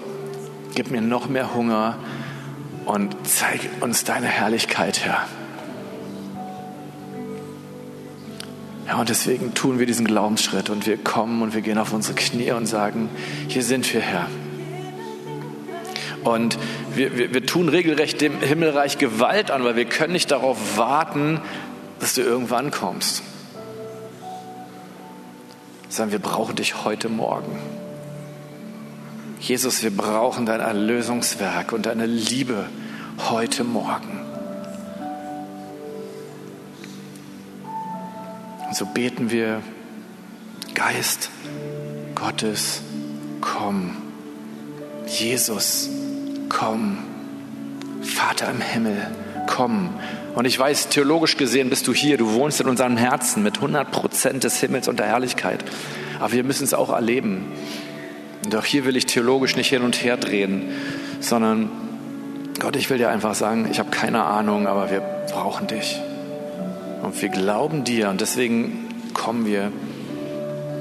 gib 0.77 0.91
mir 0.91 1.01
noch 1.01 1.27
mehr 1.27 1.55
Hunger 1.55 1.97
und 2.85 3.15
zeig 3.23 3.61
uns 3.81 4.03
deine 4.03 4.27
Herrlichkeit, 4.27 5.03
Herr. 5.03 5.25
Ja, 8.85 8.97
und 8.97 9.09
deswegen 9.09 9.55
tun 9.55 9.79
wir 9.79 9.87
diesen 9.87 10.05
Glaubensschritt 10.05 10.69
und 10.69 10.85
wir 10.85 10.97
kommen 10.97 11.41
und 11.41 11.55
wir 11.55 11.61
gehen 11.61 11.79
auf 11.79 11.93
unsere 11.93 12.13
Knie 12.13 12.51
und 12.51 12.67
sagen, 12.67 13.09
hier 13.47 13.63
sind 13.63 13.91
wir, 13.91 14.01
Herr. 14.01 14.27
Und 16.23 16.59
wir, 16.93 17.17
wir, 17.17 17.33
wir 17.33 17.43
tun 17.43 17.69
regelrecht 17.69 18.21
dem 18.21 18.39
Himmelreich 18.39 18.99
Gewalt 18.99 19.49
an, 19.49 19.63
weil 19.63 19.77
wir 19.77 19.85
können 19.85 20.13
nicht 20.13 20.29
darauf 20.29 20.77
warten, 20.77 21.41
dass 21.99 22.13
du 22.13 22.21
irgendwann 22.21 22.69
kommst. 22.69 23.23
Sondern 25.89 26.11
wir 26.11 26.19
brauchen 26.19 26.55
dich 26.55 26.83
heute 26.85 27.09
Morgen. 27.09 27.57
Jesus, 29.39 29.83
wir 29.83 29.95
brauchen 29.95 30.45
dein 30.45 30.59
Erlösungswerk 30.59 31.71
und 31.71 31.85
deine 31.85 32.05
Liebe 32.05 32.65
heute 33.29 33.63
Morgen. 33.63 34.19
Und 38.67 38.75
so 38.75 38.85
beten 38.85 39.31
wir, 39.31 39.61
Geist 40.73 41.29
Gottes, 42.15 42.81
komm. 43.41 43.95
Jesus, 45.05 45.89
komm. 46.49 46.97
Vater 48.01 48.49
im 48.49 48.61
Himmel, 48.61 49.07
komm. 49.47 49.89
Und 50.35 50.45
ich 50.45 50.59
weiß, 50.59 50.89
theologisch 50.89 51.37
gesehen 51.37 51.69
bist 51.69 51.87
du 51.87 51.93
hier, 51.93 52.17
du 52.17 52.33
wohnst 52.33 52.59
in 52.59 52.67
unserem 52.67 52.97
Herzen 52.97 53.43
mit 53.43 53.55
100 53.55 53.91
Prozent 53.91 54.43
des 54.43 54.59
Himmels 54.59 54.87
und 54.87 54.99
der 54.99 55.07
Herrlichkeit. 55.07 55.63
Aber 56.19 56.31
wir 56.31 56.43
müssen 56.43 56.63
es 56.63 56.73
auch 56.73 56.91
erleben. 56.91 57.45
Und 58.43 58.55
auch 58.55 58.65
hier 58.65 58.85
will 58.85 58.95
ich 58.95 59.05
theologisch 59.05 59.55
nicht 59.55 59.69
hin 59.69 59.81
und 59.83 60.03
her 60.03 60.17
drehen, 60.17 60.69
sondern 61.19 61.69
Gott, 62.59 62.75
ich 62.75 62.89
will 62.89 62.97
dir 62.97 63.09
einfach 63.09 63.35
sagen, 63.35 63.67
ich 63.69 63.79
habe 63.79 63.89
keine 63.89 64.23
Ahnung, 64.23 64.67
aber 64.67 64.89
wir 64.89 65.01
brauchen 65.31 65.67
dich. 65.67 66.01
Und 67.03 67.21
wir 67.21 67.29
glauben 67.29 67.83
dir 67.83 68.09
und 68.09 68.21
deswegen 68.21 68.87
kommen 69.13 69.45
wir, 69.45 69.71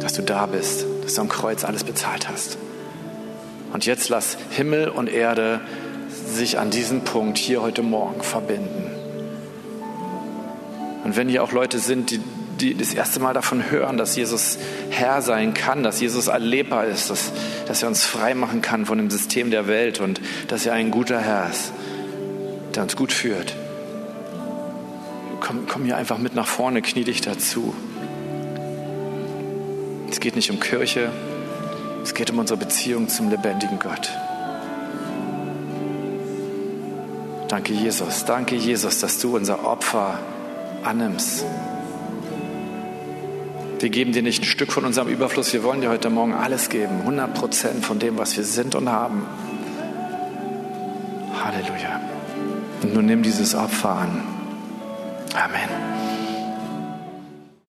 dass 0.01 0.15
du 0.15 0.23
da 0.23 0.47
bist, 0.47 0.87
dass 1.03 1.15
du 1.15 1.21
am 1.21 1.29
Kreuz 1.29 1.65
alles 1.65 1.85
bezahlt 1.85 2.29
hast. 2.29 2.59
Und 3.73 3.85
jetzt 3.85 4.09
lass 4.09 4.39
Himmel 4.51 4.89
und 4.89 5.09
Erde 5.09 5.61
sich 6.27 6.59
an 6.59 6.71
diesem 6.71 7.03
Punkt 7.03 7.39
hier 7.39 7.63
heute 7.63 7.83
Morgen 7.83 8.23
verbinden. 8.23 8.91
Und 11.05 11.17
wenn 11.17 11.29
hier 11.29 11.43
auch 11.43 11.53
Leute 11.53 11.79
sind, 11.79 12.11
die 12.11 12.21
die 12.61 12.75
das 12.75 12.95
erste 12.95 13.21
Mal 13.21 13.35
davon 13.35 13.71
hören, 13.71 13.97
dass 13.97 14.17
Jesus 14.17 14.59
Herr 14.91 15.23
sein 15.23 15.55
kann, 15.55 15.83
dass 15.83 16.01
Jesus 16.01 16.29
erlebbar 16.29 16.87
ist, 16.87 17.11
dass, 17.11 17.33
dass 17.67 17.83
er 17.83 17.89
uns 17.89 18.05
frei 18.05 18.35
machen 18.35 18.63
kann 18.63 18.87
von 18.87 18.99
dem 18.99 19.11
System 19.11 19.51
der 19.51 19.67
Welt 19.67 20.01
und 20.01 20.21
dass 20.49 20.67
er 20.67 20.73
ein 20.73 20.91
guter 20.91 21.21
Herr 21.21 21.51
ist, 21.51 21.73
der 22.75 22.83
uns 22.83 22.97
gut 22.97 23.13
führt. 23.13 23.55
Komm, 25.41 25.67
komm 25.69 25.85
hier 25.85 25.97
einfach 25.97 26.19
mit 26.19 26.35
nach 26.35 26.47
vorne, 26.47 26.83
knie 26.83 27.05
dich 27.05 27.21
dazu. 27.21 27.75
Es 30.11 30.21
geht 30.21 30.37
nicht 30.37 30.51
um 30.51 30.61
Kirche, 30.61 31.11
es 32.03 32.15
geht 32.15 32.31
um 32.31 32.39
unsere 32.39 32.59
Beziehung 32.59 33.09
zum 33.09 33.31
lebendigen 33.31 33.79
Gott. 33.79 34.11
Danke, 37.49 37.73
Jesus. 37.75 38.25
Danke, 38.25 38.57
Jesus, 38.57 39.01
dass 39.01 39.21
du 39.21 39.37
unser 39.37 39.65
Opfer 39.65 40.19
annimmst. 40.83 41.45
Wir 43.79 43.91
geben 43.91 44.13
dir 44.13 44.23
nicht 44.23 44.43
ein 44.43 44.47
Stück 44.47 44.73
von 44.73 44.85
unserem 44.85 45.09
Überfluss, 45.09 45.53
wir 45.53 45.63
wollen 45.63 45.83
dir 45.83 45.91
heute 45.91 46.09
Morgen 46.09 46.33
alles 46.33 46.71
geben, 46.71 47.01
100 47.01 47.35
Prozent 47.35 47.85
von 47.85 47.99
dem, 47.99 48.17
was 48.17 48.37
wir 48.37 48.45
sind 48.45 48.75
und 48.75 48.89
haben. 48.89 49.27
Halleluja. 51.45 52.01
Und 52.83 52.95
nun 52.95 53.07
nimm 53.07 53.23
dieses 53.23 53.55
Opfer 53.55 53.91
an. 53.91 54.23
Amen. 55.35 55.96